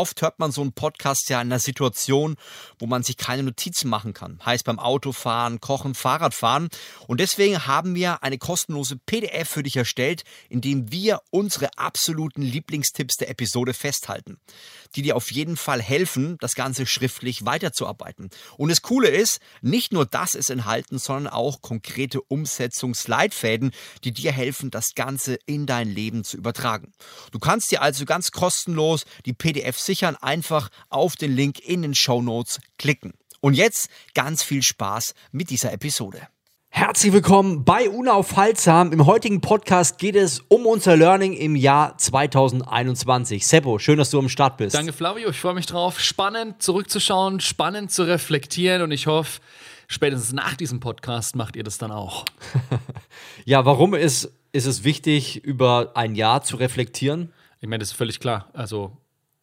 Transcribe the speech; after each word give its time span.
Oft 0.00 0.22
hört 0.22 0.38
man 0.38 0.50
so 0.50 0.62
einen 0.62 0.72
Podcast 0.72 1.28
ja 1.28 1.42
in 1.42 1.48
einer 1.48 1.58
Situation, 1.58 2.36
wo 2.78 2.86
man 2.86 3.02
sich 3.02 3.18
keine 3.18 3.42
Notizen 3.42 3.90
machen 3.90 4.14
kann. 4.14 4.40
Heißt 4.42 4.64
beim 4.64 4.78
Autofahren, 4.78 5.60
Kochen, 5.60 5.94
Fahrradfahren. 5.94 6.70
Und 7.06 7.20
deswegen 7.20 7.66
haben 7.66 7.94
wir 7.94 8.22
eine 8.22 8.38
kostenlose 8.38 8.96
PDF 8.96 9.50
für 9.50 9.62
dich 9.62 9.76
erstellt, 9.76 10.24
in 10.48 10.62
dem 10.62 10.90
wir 10.90 11.20
unsere 11.28 11.76
absoluten 11.76 12.40
Lieblingstipps 12.40 13.16
der 13.16 13.28
Episode 13.28 13.74
festhalten, 13.74 14.38
die 14.96 15.02
dir 15.02 15.16
auf 15.16 15.30
jeden 15.32 15.58
Fall 15.58 15.82
helfen, 15.82 16.38
das 16.40 16.54
Ganze 16.54 16.86
schriftlich 16.86 17.44
weiterzuarbeiten. 17.44 18.30
Und 18.56 18.70
das 18.70 18.80
Coole 18.80 19.08
ist, 19.08 19.38
nicht 19.60 19.92
nur 19.92 20.06
das 20.06 20.32
ist 20.32 20.48
enthalten, 20.48 20.98
sondern 20.98 21.30
auch 21.30 21.60
konkrete 21.60 22.22
Umsetzungsleitfäden, 22.22 23.72
die 24.04 24.12
dir 24.12 24.32
helfen, 24.32 24.70
das 24.70 24.94
Ganze 24.94 25.38
in 25.44 25.66
dein 25.66 25.90
Leben 25.90 26.24
zu 26.24 26.38
übertragen. 26.38 26.90
Du 27.32 27.38
kannst 27.38 27.70
dir 27.70 27.82
also 27.82 28.06
ganz 28.06 28.30
kostenlos 28.30 29.04
die 29.26 29.34
PDF 29.34 29.78
sichern, 29.90 30.16
einfach 30.20 30.68
auf 30.88 31.16
den 31.16 31.34
Link 31.34 31.58
in 31.58 31.82
den 31.82 31.96
Show 31.96 32.22
Notes 32.22 32.60
klicken. 32.78 33.12
Und 33.40 33.54
jetzt 33.54 33.90
ganz 34.14 34.44
viel 34.44 34.62
Spaß 34.62 35.14
mit 35.32 35.50
dieser 35.50 35.72
Episode. 35.72 36.28
Herzlich 36.68 37.12
willkommen 37.12 37.64
bei 37.64 37.90
Unaufhaltsam. 37.90 38.92
Im 38.92 39.04
heutigen 39.06 39.40
Podcast 39.40 39.98
geht 39.98 40.14
es 40.14 40.44
um 40.46 40.64
unser 40.64 40.96
Learning 40.96 41.32
im 41.32 41.56
Jahr 41.56 41.98
2021. 41.98 43.44
Seppo, 43.44 43.80
schön, 43.80 43.98
dass 43.98 44.10
du 44.10 44.20
am 44.20 44.28
Start 44.28 44.58
bist. 44.58 44.76
Danke, 44.76 44.92
Flavio. 44.92 45.30
Ich 45.30 45.40
freue 45.40 45.54
mich 45.54 45.66
drauf. 45.66 45.98
Spannend 45.98 46.62
zurückzuschauen, 46.62 47.40
spannend 47.40 47.90
zu 47.90 48.04
reflektieren 48.04 48.82
und 48.82 48.92
ich 48.92 49.08
hoffe, 49.08 49.40
spätestens 49.88 50.32
nach 50.32 50.54
diesem 50.54 50.78
Podcast 50.78 51.34
macht 51.34 51.56
ihr 51.56 51.64
das 51.64 51.78
dann 51.78 51.90
auch. 51.90 52.26
ja, 53.44 53.64
warum 53.64 53.94
ist, 53.94 54.30
ist 54.52 54.66
es 54.66 54.84
wichtig, 54.84 55.42
über 55.42 55.96
ein 55.96 56.14
Jahr 56.14 56.44
zu 56.44 56.58
reflektieren? 56.58 57.32
Ich 57.60 57.68
meine, 57.68 57.80
das 57.80 57.90
ist 57.90 57.96
völlig 57.96 58.20
klar. 58.20 58.48
Also 58.52 58.96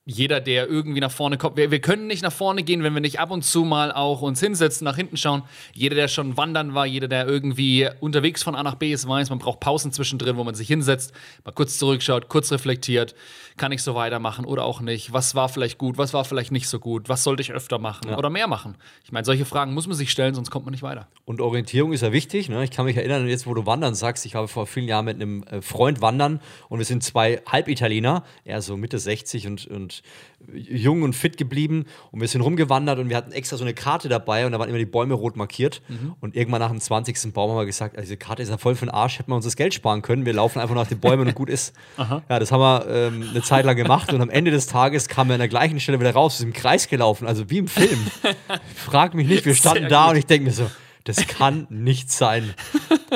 jeder, 0.10 0.40
der 0.40 0.70
irgendwie 0.70 1.02
nach 1.02 1.12
vorne 1.12 1.38
kommt. 1.38 1.58
Wir, 1.58 1.70
wir, 1.70 1.82
können 1.82 2.08
nicht 2.08 2.24
nach 2.24 2.32
vorne 2.32 2.64
gehen, 2.64 2.82
wenn 2.82 2.94
wir 2.94 3.02
nicht 3.02 3.20
ab 3.20 3.30
und 3.30 3.44
zu 3.44 3.66
mal 3.66 3.92
auch 3.92 4.22
uns 4.22 4.40
hinsetzen, 4.40 4.86
nach 4.86 4.96
hinten 4.96 5.18
schauen. 5.18 5.44
Jeder, 5.74 5.96
der 5.96 6.08
schon 6.08 6.38
wandern 6.38 6.74
war, 6.74 6.86
jeder, 6.86 7.10
der 7.10 7.28
irgendwie 7.28 7.90
unterwegs 8.00 8.42
von 8.42 8.56
A 8.56 8.64
nach 8.64 8.76
B 8.76 8.94
ist, 8.94 9.06
weiß, 9.06 9.30
man 9.30 9.40
braucht 9.40 9.60
Pausen 9.60 9.92
zwischendrin, 9.92 10.38
wo 10.38 10.46
man 10.46 10.56
sich 10.56 10.70
hinsetzt, 10.70 11.14
mal 11.44 11.52
kurz 11.52 11.78
zurückschaut, 11.78 12.30
kurz 12.30 12.54
reflektiert. 12.54 13.16
Kann 13.58 13.74
ich 13.74 13.84
so 13.84 13.96
weitermachen 13.96 14.46
oder 14.46 14.64
auch 14.64 14.80
nicht? 14.80 15.12
Was 15.12 15.36
war 15.36 15.50
vielleicht 15.50 15.78
gut? 15.78 15.98
Was 15.98 16.14
war 16.14 16.24
vielleicht 16.24 16.52
nicht 16.52 16.70
so 16.70 16.80
gut? 16.80 17.10
Was 17.10 17.24
sollte 17.24 17.42
ich 17.42 17.52
öfter 17.52 17.78
machen 17.78 18.10
ja. 18.10 18.18
oder 18.18 18.30
mehr 18.30 18.48
machen? 18.48 18.76
Ich 19.04 19.12
meine, 19.12 19.26
solche 19.26 19.44
Fragen 19.44 19.74
muss 19.74 19.88
man 19.88 19.98
sich 19.98 20.12
stellen, 20.12 20.36
sonst 20.36 20.52
kommt 20.52 20.64
man 20.66 20.72
nicht 20.72 20.84
weiter. 20.84 21.08
Und 21.26 21.42
Orientierung 21.42 21.92
ist 21.92 22.02
ja 22.02 22.14
wichtig. 22.14 22.48
Ne? 22.48 22.64
Ich 22.64 22.72
kann 22.72 22.86
mich 22.86 22.96
erinnern, 22.96 23.28
jetzt 23.28 23.46
wo 23.46 23.54
du 23.54 23.66
wandern 23.66 23.94
sagst, 23.94 24.26
ich 24.26 24.36
habe 24.36 24.48
vor 24.48 24.68
vielen 24.68 24.88
Jahren 24.88 25.06
mit 25.06 25.16
einem 25.16 25.44
äh, 25.44 25.62
Freund 25.62 26.02
wandern 26.02 26.40
und 26.70 26.78
wir 26.78 26.86
sind 26.86 27.04
zwei 27.04 27.42
Halbitaliener, 27.46 28.24
er 28.46 28.62
so 28.62 28.78
Mitte 28.78 29.00
60 29.00 29.48
und, 29.48 29.66
und 29.68 29.97
jung 30.54 31.02
und 31.02 31.14
fit 31.14 31.38
geblieben 31.38 31.86
und 32.12 32.22
wir 32.22 32.28
sind 32.28 32.42
rumgewandert 32.42 33.00
und 33.00 33.10
wir 33.10 33.18
hatten 33.18 33.32
extra 33.32 33.58
so 33.58 33.64
eine 33.64 33.74
Karte 33.74 34.08
dabei 34.08 34.46
und 34.46 34.52
da 34.52 34.60
waren 34.60 34.70
immer 34.70 34.78
die 34.78 34.86
Bäume 34.86 35.14
rot 35.14 35.36
markiert. 35.36 35.82
Mhm. 35.88 36.16
Und 36.22 36.36
irgendwann 36.36 36.60
nach 36.60 36.70
dem 36.70 36.80
20. 36.80 37.34
Baum 37.34 37.52
haben 37.52 37.58
wir 37.58 37.66
gesagt, 37.66 37.96
also 37.96 38.06
diese 38.06 38.18
Karte 38.18 38.44
ist 38.44 38.50
ja 38.50 38.58
voll 38.58 38.76
für 38.76 38.86
den 38.86 38.94
Arsch, 38.94 39.20
hätten 39.20 39.32
wir 39.32 39.36
uns 39.36 39.46
das 39.46 39.56
Geld 39.56 39.74
sparen 39.74 40.02
können. 40.02 40.26
Wir 40.26 40.34
laufen 40.34 40.60
einfach 40.60 40.76
nach 40.76 40.88
den 40.88 41.00
Bäumen 41.00 41.28
und 41.28 41.36
gut 41.36 41.50
ist. 41.50 41.74
Aha. 41.98 42.22
Ja, 42.30 42.40
das 42.40 42.52
haben 42.52 42.62
wir 42.62 42.88
ähm, 42.88 43.28
eine 43.30 43.42
Zeit 43.42 43.66
lang 43.66 43.76
gemacht 43.76 44.14
und 44.14 44.22
am 44.22 44.30
Ende 44.30 44.52
des 44.52 44.68
Tages 44.68 45.08
kamen 45.08 45.30
wir 45.30 45.36
an 45.36 45.40
der 45.40 45.50
gleichen 45.50 45.80
Stelle 45.80 46.00
wieder 46.00 46.14
raus, 46.14 46.38
sind 46.38 46.48
im 46.48 46.54
Kreis 46.54 46.88
gelaufen, 46.88 47.28
also 47.28 47.50
wie 47.50 47.58
im 47.58 47.68
Film. 47.68 48.00
Frag 48.76 49.14
mich 49.16 49.28
nicht, 49.28 49.46
wir 49.46 49.56
standen 49.56 49.84
Sehr 49.84 49.90
da 49.90 50.04
gut. 50.06 50.12
und 50.12 50.18
ich 50.18 50.26
denke 50.26 50.46
mir 50.46 50.54
so, 50.54 50.70
das 51.08 51.28
kann 51.28 51.68
nicht 51.70 52.12
sein. 52.12 52.54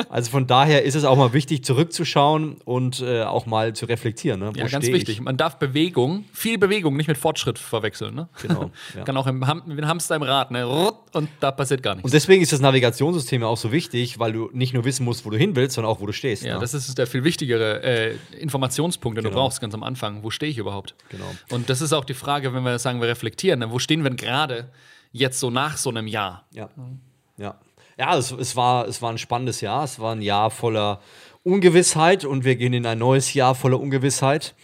Also 0.08 0.30
von 0.30 0.46
daher 0.46 0.84
ist 0.84 0.94
es 0.94 1.04
auch 1.04 1.16
mal 1.16 1.32
wichtig, 1.32 1.64
zurückzuschauen 1.64 2.56
und 2.64 3.00
äh, 3.00 3.22
auch 3.22 3.46
mal 3.46 3.74
zu 3.74 3.86
reflektieren. 3.86 4.40
Ne? 4.40 4.52
ja, 4.56 4.66
ganz 4.66 4.86
wichtig. 4.86 5.18
Ich? 5.18 5.20
Man 5.20 5.36
darf 5.36 5.58
Bewegung, 5.58 6.24
viel 6.32 6.58
Bewegung, 6.58 6.96
nicht 6.96 7.08
mit 7.08 7.18
Fortschritt 7.18 7.58
verwechseln. 7.58 8.14
Ne? 8.14 8.28
Genau. 8.40 8.70
Ja. 8.94 9.04
Kann 9.04 9.16
auch 9.16 9.26
im 9.26 9.46
Ham 9.46 9.62
Hamster 9.82 10.16
im 10.16 10.22
Rad, 10.22 10.50
ne? 10.50 10.66
und 10.66 11.28
da 11.40 11.50
passiert 11.50 11.82
gar 11.82 11.94
nichts. 11.94 12.04
Und 12.04 12.12
deswegen 12.12 12.42
ist 12.42 12.52
das 12.52 12.60
Navigationssystem 12.60 13.40
ja 13.42 13.48
auch 13.48 13.56
so 13.56 13.72
wichtig, 13.72 14.18
weil 14.18 14.32
du 14.32 14.50
nicht 14.52 14.74
nur 14.74 14.84
wissen 14.84 15.04
musst, 15.04 15.24
wo 15.24 15.30
du 15.30 15.36
hin 15.36 15.56
willst, 15.56 15.76
sondern 15.76 15.92
auch, 15.92 16.00
wo 16.00 16.06
du 16.06 16.12
stehst. 16.12 16.42
Ja, 16.42 16.54
ne? 16.54 16.60
das 16.60 16.74
ist 16.74 16.98
der 16.98 17.06
viel 17.06 17.24
wichtigere 17.24 17.82
äh, 17.82 18.16
Informationspunkt, 18.38 19.16
den 19.16 19.24
genau. 19.24 19.34
du 19.34 19.40
brauchst 19.40 19.60
ganz 19.60 19.74
am 19.74 19.82
Anfang. 19.82 20.22
Wo 20.22 20.30
stehe 20.30 20.50
ich 20.50 20.58
überhaupt? 20.58 20.94
Genau. 21.08 21.24
Und 21.50 21.70
das 21.70 21.80
ist 21.80 21.92
auch 21.92 22.04
die 22.04 22.14
Frage, 22.14 22.52
wenn 22.52 22.62
wir 22.64 22.78
sagen, 22.78 23.00
wir 23.00 23.08
reflektieren, 23.08 23.60
ne? 23.60 23.70
wo 23.70 23.78
stehen 23.78 24.02
wir 24.02 24.10
denn 24.10 24.16
gerade 24.16 24.70
jetzt 25.12 25.40
so 25.40 25.50
nach 25.50 25.76
so 25.76 25.90
einem 25.90 26.06
Jahr? 26.06 26.46
Ja. 26.52 26.68
Ja 27.38 27.56
ja, 27.98 28.16
es, 28.16 28.30
es, 28.32 28.56
war, 28.56 28.86
es 28.86 29.02
war 29.02 29.10
ein 29.10 29.18
spannendes 29.18 29.60
Jahr. 29.60 29.84
Es 29.84 29.98
war 29.98 30.14
ein 30.14 30.22
Jahr 30.22 30.50
voller 30.50 31.00
Ungewissheit 31.42 32.24
und 32.24 32.44
wir 32.44 32.56
gehen 32.56 32.72
in 32.72 32.86
ein 32.86 32.98
neues 32.98 33.34
Jahr 33.34 33.54
voller 33.54 33.80
Ungewissheit. 33.80 34.54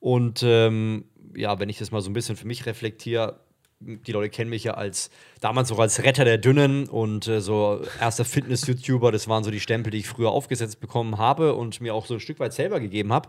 Und 0.00 0.42
ähm, 0.42 1.04
ja, 1.34 1.58
wenn 1.58 1.68
ich 1.68 1.78
das 1.78 1.90
mal 1.90 2.00
so 2.00 2.10
ein 2.10 2.14
bisschen 2.14 2.36
für 2.36 2.46
mich 2.46 2.66
reflektiere, 2.66 3.40
die 3.84 4.12
Leute 4.12 4.30
kennen 4.30 4.50
mich 4.50 4.64
ja 4.64 4.74
als 4.74 5.10
damals 5.40 5.72
auch 5.72 5.78
als 5.78 6.02
Retter 6.02 6.24
der 6.24 6.38
Dünnen 6.38 6.88
und 6.88 7.26
äh, 7.26 7.40
so 7.40 7.82
erster 8.00 8.24
Fitness-YouTuber. 8.24 9.10
Das 9.10 9.28
waren 9.28 9.44
so 9.44 9.50
die 9.50 9.60
Stempel, 9.60 9.90
die 9.90 9.98
ich 9.98 10.08
früher 10.08 10.30
aufgesetzt 10.30 10.80
bekommen 10.80 11.18
habe 11.18 11.54
und 11.54 11.80
mir 11.80 11.94
auch 11.94 12.06
so 12.06 12.14
ein 12.14 12.20
Stück 12.20 12.38
weit 12.38 12.52
selber 12.52 12.80
gegeben 12.80 13.12
habe. 13.12 13.28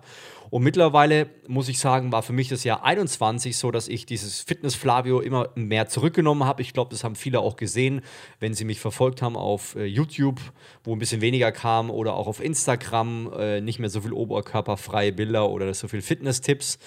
Und 0.50 0.62
mittlerweile 0.62 1.28
muss 1.48 1.70
ich 1.70 1.80
sagen, 1.80 2.12
war 2.12 2.22
für 2.22 2.34
mich 2.34 2.48
das 2.48 2.64
Jahr 2.64 2.84
21 2.84 3.58
so, 3.58 3.72
dass 3.72 3.88
ich 3.88 4.06
dieses 4.06 4.42
Fitness-Flavio 4.42 5.20
immer 5.20 5.50
mehr 5.56 5.88
zurückgenommen 5.88 6.44
habe. 6.46 6.62
Ich 6.62 6.74
glaube, 6.74 6.92
das 6.92 7.04
haben 7.04 7.16
viele 7.16 7.40
auch 7.40 7.56
gesehen, 7.56 8.02
wenn 8.40 8.54
sie 8.54 8.66
mich 8.66 8.80
verfolgt 8.80 9.24
haben 9.24 9.36
auf 9.36 9.76
äh, 9.76 9.86
YouTube, 9.86 10.40
wo 10.84 10.94
ein 10.94 11.00
bisschen 11.00 11.22
weniger 11.22 11.52
kam 11.52 11.90
oder 11.90 12.14
auch 12.14 12.28
auf 12.28 12.44
Instagram, 12.44 13.32
äh, 13.36 13.62
nicht 13.62 13.80
mehr 13.80 13.90
so 13.90 14.02
viel 14.02 14.14
oberkörperfreie 14.14 15.12
Bilder 15.12 15.50
oder 15.50 15.74
so 15.74 15.88
viel 15.88 16.04
Fitness-Tipps 16.04 16.78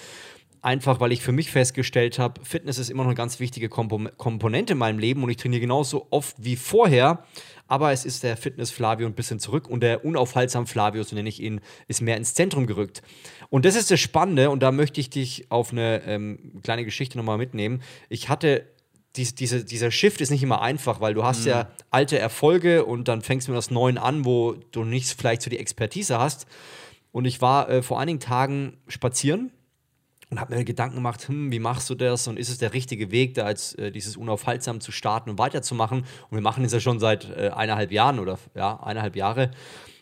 einfach 0.67 0.99
weil 0.99 1.13
ich 1.13 1.21
für 1.21 1.31
mich 1.31 1.49
festgestellt 1.49 2.19
habe, 2.19 2.43
Fitness 2.43 2.77
ist 2.77 2.89
immer 2.89 3.03
noch 3.03 3.09
eine 3.09 3.15
ganz 3.15 3.39
wichtige 3.39 3.69
Komponente 3.69 4.73
in 4.73 4.77
meinem 4.77 4.99
Leben 4.99 5.23
und 5.23 5.29
ich 5.29 5.37
trainiere 5.37 5.61
genauso 5.61 6.07
oft 6.09 6.35
wie 6.37 6.57
vorher. 6.57 7.23
Aber 7.69 7.93
es 7.93 8.03
ist 8.03 8.23
der 8.23 8.35
Fitness 8.35 8.69
Flavio 8.69 9.07
ein 9.07 9.13
bisschen 9.13 9.39
zurück 9.39 9.69
und 9.69 9.81
der 9.81 10.03
unaufhaltsam 10.03 10.67
Flavio, 10.67 11.03
so 11.03 11.15
nenne 11.15 11.29
ich 11.29 11.41
ihn, 11.41 11.61
ist 11.87 12.01
mehr 12.01 12.17
ins 12.17 12.33
Zentrum 12.33 12.67
gerückt. 12.67 13.01
Und 13.49 13.63
das 13.63 13.75
ist 13.75 13.91
das 13.91 14.01
Spannende 14.01 14.49
und 14.49 14.61
da 14.61 14.73
möchte 14.73 14.99
ich 14.99 15.09
dich 15.09 15.49
auf 15.49 15.71
eine 15.71 16.03
ähm, 16.05 16.59
kleine 16.63 16.83
Geschichte 16.83 17.17
nochmal 17.17 17.37
mitnehmen. 17.37 17.81
Ich 18.09 18.27
hatte 18.27 18.65
dies, 19.15 19.35
diese, 19.35 19.63
dieser 19.63 19.89
Shift 19.89 20.19
ist 20.19 20.31
nicht 20.31 20.43
immer 20.43 20.61
einfach, 20.61 20.99
weil 20.99 21.13
du 21.13 21.23
hast 21.23 21.41
mhm. 21.41 21.51
ja 21.51 21.71
alte 21.91 22.19
Erfolge 22.19 22.83
und 22.83 23.07
dann 23.07 23.21
fängst 23.21 23.47
du 23.47 23.53
mit 23.53 23.57
das 23.57 23.71
Neuen 23.71 23.97
an, 23.97 24.25
wo 24.25 24.53
du 24.71 24.83
nicht 24.83 25.07
vielleicht 25.17 25.43
so 25.43 25.49
die 25.49 25.59
Expertise 25.59 26.19
hast. 26.19 26.45
Und 27.13 27.23
ich 27.23 27.41
war 27.41 27.69
äh, 27.69 27.81
vor 27.81 28.01
einigen 28.01 28.19
Tagen 28.19 28.77
spazieren 28.89 29.51
und 30.29 30.39
habe 30.39 30.55
mir 30.55 30.63
Gedanken 30.65 30.95
gemacht, 30.95 31.27
hm, 31.27 31.51
wie 31.51 31.59
machst 31.59 31.89
du 31.89 31.95
das 31.95 32.27
und 32.27 32.37
ist 32.37 32.49
es 32.49 32.57
der 32.57 32.73
richtige 32.73 33.11
Weg, 33.11 33.33
da 33.35 33.49
jetzt 33.49 33.79
äh, 33.79 33.91
dieses 33.91 34.17
unaufhaltsam 34.17 34.81
zu 34.81 34.91
starten 34.91 35.29
und 35.29 35.39
weiterzumachen? 35.39 35.99
Und 35.99 36.31
wir 36.37 36.41
machen 36.41 36.63
es 36.65 36.73
ja 36.73 36.79
schon 36.79 36.99
seit 36.99 37.29
äh, 37.29 37.51
eineinhalb 37.53 37.91
Jahren 37.91 38.19
oder 38.19 38.37
ja, 38.53 38.77
eineinhalb 38.81 39.15
Jahre. 39.15 39.51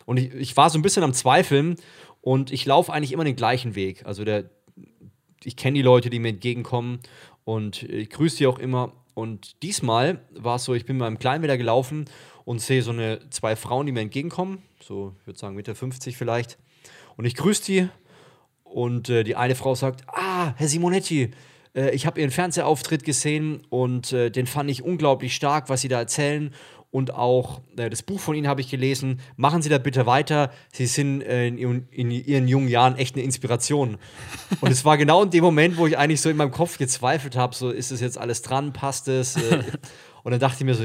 Und 0.04 0.16
ich, 0.16 0.34
ich 0.34 0.56
war 0.56 0.70
so 0.70 0.78
ein 0.78 0.82
bisschen 0.82 1.04
am 1.04 1.12
Zweifeln 1.12 1.76
und 2.20 2.50
ich 2.50 2.64
laufe 2.66 2.92
eigentlich 2.92 3.12
immer 3.12 3.24
den 3.24 3.36
gleichen 3.36 3.76
Weg. 3.76 4.04
Also 4.04 4.24
der, 4.24 4.50
ich 5.44 5.56
kenne 5.56 5.74
die 5.74 5.82
Leute, 5.82 6.10
die 6.10 6.18
mir 6.18 6.30
entgegenkommen 6.30 7.00
und 7.44 7.84
ich 7.84 8.10
grüße 8.10 8.38
die 8.38 8.46
auch 8.48 8.58
immer. 8.58 8.92
Und 9.14 9.62
diesmal 9.62 10.20
war 10.32 10.56
es 10.56 10.64
so, 10.64 10.74
ich 10.74 10.84
bin 10.84 10.96
mit 10.96 11.02
meinem 11.02 11.18
Kleinen 11.18 11.42
wieder 11.42 11.56
gelaufen 11.56 12.06
und 12.44 12.60
sehe 12.60 12.82
so 12.82 12.90
eine 12.90 13.20
zwei 13.30 13.56
Frauen, 13.56 13.86
die 13.86 13.92
mir 13.92 14.00
entgegenkommen, 14.00 14.62
so 14.80 15.14
ich 15.20 15.26
würde 15.26 15.38
sagen 15.38 15.54
Mitte 15.54 15.74
50 15.74 16.16
vielleicht. 16.16 16.58
Und 17.16 17.24
ich 17.24 17.34
grüße 17.34 17.64
die 17.64 17.88
und 18.72 19.08
äh, 19.08 19.24
die 19.24 19.36
eine 19.36 19.54
Frau 19.54 19.74
sagt: 19.74 20.02
Ah, 20.08 20.54
Herr 20.56 20.68
Simonetti, 20.68 21.30
äh, 21.74 21.90
ich 21.90 22.06
habe 22.06 22.20
Ihren 22.20 22.30
Fernsehauftritt 22.30 23.04
gesehen 23.04 23.62
und 23.68 24.12
äh, 24.12 24.30
den 24.30 24.46
fand 24.46 24.70
ich 24.70 24.82
unglaublich 24.82 25.34
stark, 25.34 25.68
was 25.68 25.82
Sie 25.82 25.88
da 25.88 25.98
erzählen. 25.98 26.52
Und 26.90 27.12
auch 27.12 27.60
äh, 27.76 27.90
das 27.90 28.02
Buch 28.02 28.20
von 28.20 28.34
Ihnen 28.34 28.48
habe 28.48 28.60
ich 28.60 28.70
gelesen. 28.70 29.20
Machen 29.36 29.60
Sie 29.60 29.68
da 29.68 29.78
bitte 29.78 30.06
weiter. 30.06 30.50
Sie 30.72 30.86
sind 30.86 31.20
äh, 31.20 31.48
in, 31.48 31.86
in, 31.90 32.10
Ihren 32.10 32.48
jungen 32.48 32.68
Jahren 32.68 32.96
echt 32.96 33.16
eine 33.16 33.24
Inspiration. 33.24 33.98
Und 34.60 34.70
es 34.70 34.84
war 34.84 34.96
genau 34.96 35.22
in 35.22 35.30
dem 35.30 35.44
Moment, 35.44 35.76
wo 35.76 35.86
ich 35.86 35.98
eigentlich 35.98 36.20
so 36.20 36.30
in 36.30 36.36
meinem 36.36 36.52
Kopf 36.52 36.78
gezweifelt 36.78 37.36
habe: 37.36 37.54
so, 37.54 37.70
ist 37.70 37.90
das 37.90 38.00
jetzt 38.00 38.16
alles 38.16 38.42
dran? 38.42 38.72
Passt 38.72 39.08
es? 39.08 39.36
Äh, 39.36 39.62
und 40.22 40.30
dann 40.30 40.40
dachte 40.40 40.58
ich 40.60 40.64
mir 40.64 40.74
so, 40.74 40.84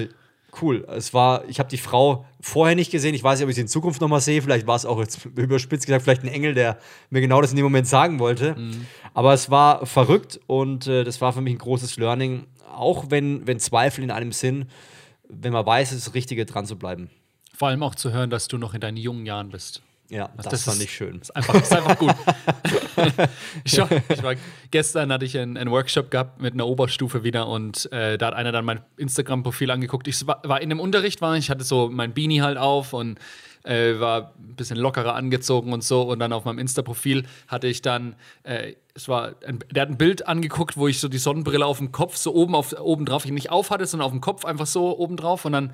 cool. 0.61 0.85
Es 0.89 1.13
war, 1.13 1.47
ich 1.47 1.59
habe 1.59 1.69
die 1.69 1.77
Frau 1.77 2.25
vorher 2.39 2.75
nicht 2.75 2.91
gesehen. 2.91 3.13
Ich 3.13 3.23
weiß 3.23 3.39
nicht, 3.39 3.45
ob 3.45 3.49
ich 3.49 3.55
sie 3.55 3.61
in 3.61 3.67
Zukunft 3.67 4.01
nochmal 4.01 4.21
sehe. 4.21 4.41
Vielleicht 4.41 4.67
war 4.67 4.75
es 4.75 4.85
auch 4.85 4.99
jetzt 4.99 5.25
überspitzt 5.35 5.85
gesagt, 5.85 6.03
vielleicht 6.03 6.23
ein 6.23 6.29
Engel, 6.29 6.53
der 6.53 6.79
mir 7.09 7.21
genau 7.21 7.41
das 7.41 7.51
in 7.51 7.57
dem 7.57 7.63
Moment 7.63 7.87
sagen 7.87 8.19
wollte. 8.19 8.55
Mhm. 8.55 8.85
Aber 9.13 9.33
es 9.33 9.49
war 9.49 9.85
verrückt 9.85 10.39
und 10.47 10.87
äh, 10.87 11.03
das 11.03 11.21
war 11.21 11.33
für 11.33 11.41
mich 11.41 11.53
ein 11.53 11.59
großes 11.59 11.97
Learning. 11.97 12.45
Auch 12.73 13.05
wenn, 13.09 13.45
wenn 13.47 13.59
Zweifel 13.59 14.03
in 14.03 14.11
einem 14.11 14.31
Sinn, 14.31 14.65
wenn 15.27 15.53
man 15.53 15.65
weiß, 15.65 15.91
es 15.91 15.99
ist 15.99 16.07
das 16.07 16.13
Richtige, 16.13 16.45
dran 16.45 16.65
zu 16.65 16.77
bleiben. 16.77 17.09
Vor 17.53 17.67
allem 17.67 17.83
auch 17.83 17.95
zu 17.95 18.11
hören, 18.11 18.29
dass 18.29 18.47
du 18.47 18.57
noch 18.57 18.73
in 18.73 18.81
deinen 18.81 18.97
jungen 18.97 19.25
Jahren 19.25 19.49
bist. 19.49 19.81
Ja, 20.11 20.29
das, 20.35 20.47
das 20.47 20.63
fand 20.65 20.77
ist- 20.77 20.83
ich 20.83 20.93
schön. 20.93 21.19
Ist 21.21 21.35
einfach, 21.35 21.55
ist 21.55 21.73
einfach 21.73 21.97
gut. 21.97 22.13
ich, 23.63 23.77
war, 23.77 23.89
ich 24.09 24.23
war, 24.23 24.35
gestern 24.69 25.11
hatte 25.11 25.25
ich 25.25 25.37
einen, 25.37 25.57
einen 25.57 25.71
Workshop 25.71 26.11
gehabt 26.11 26.41
mit 26.41 26.53
einer 26.53 26.67
Oberstufe 26.67 27.23
wieder 27.23 27.47
und 27.47 27.91
äh, 27.91 28.17
da 28.17 28.27
hat 28.27 28.33
einer 28.33 28.51
dann 28.51 28.65
mein 28.65 28.81
Instagram-Profil 28.97 29.71
angeguckt. 29.71 30.07
Ich 30.07 30.27
war, 30.27 30.41
war 30.43 30.61
in 30.61 30.69
dem 30.69 30.79
Unterricht, 30.79 31.21
war 31.21 31.35
ich 31.37 31.49
hatte 31.49 31.63
so 31.63 31.89
mein 31.89 32.13
Beanie 32.13 32.41
halt 32.41 32.57
auf 32.57 32.93
und 32.93 33.19
äh, 33.63 33.99
war 33.99 34.33
ein 34.39 34.55
bisschen 34.55 34.77
lockerer 34.77 35.15
angezogen 35.15 35.71
und 35.73 35.83
so. 35.83 36.01
Und 36.01 36.19
dann 36.19 36.33
auf 36.33 36.45
meinem 36.45 36.59
Insta-Profil 36.59 37.25
hatte 37.47 37.67
ich 37.67 37.81
dann, 37.81 38.15
äh, 38.43 38.73
es 38.93 39.07
war, 39.07 39.35
ein, 39.45 39.59
der 39.71 39.83
hat 39.83 39.89
ein 39.89 39.97
Bild 39.97 40.27
angeguckt, 40.27 40.77
wo 40.77 40.87
ich 40.87 40.99
so 40.99 41.07
die 41.07 41.19
Sonnenbrille 41.19 41.65
auf 41.65 41.77
dem 41.77 41.91
Kopf 41.91 42.17
so 42.17 42.33
oben, 42.33 42.55
auf, 42.55 42.73
oben 42.79 43.05
drauf, 43.05 43.25
ich 43.25 43.31
nicht 43.31 43.49
auf 43.51 43.69
hatte, 43.69 43.85
sondern 43.85 44.05
auf 44.07 44.11
dem 44.11 44.21
Kopf 44.21 44.45
einfach 44.45 44.65
so 44.67 44.97
oben 44.97 45.15
drauf 45.15 45.45
und 45.45 45.53
dann 45.53 45.73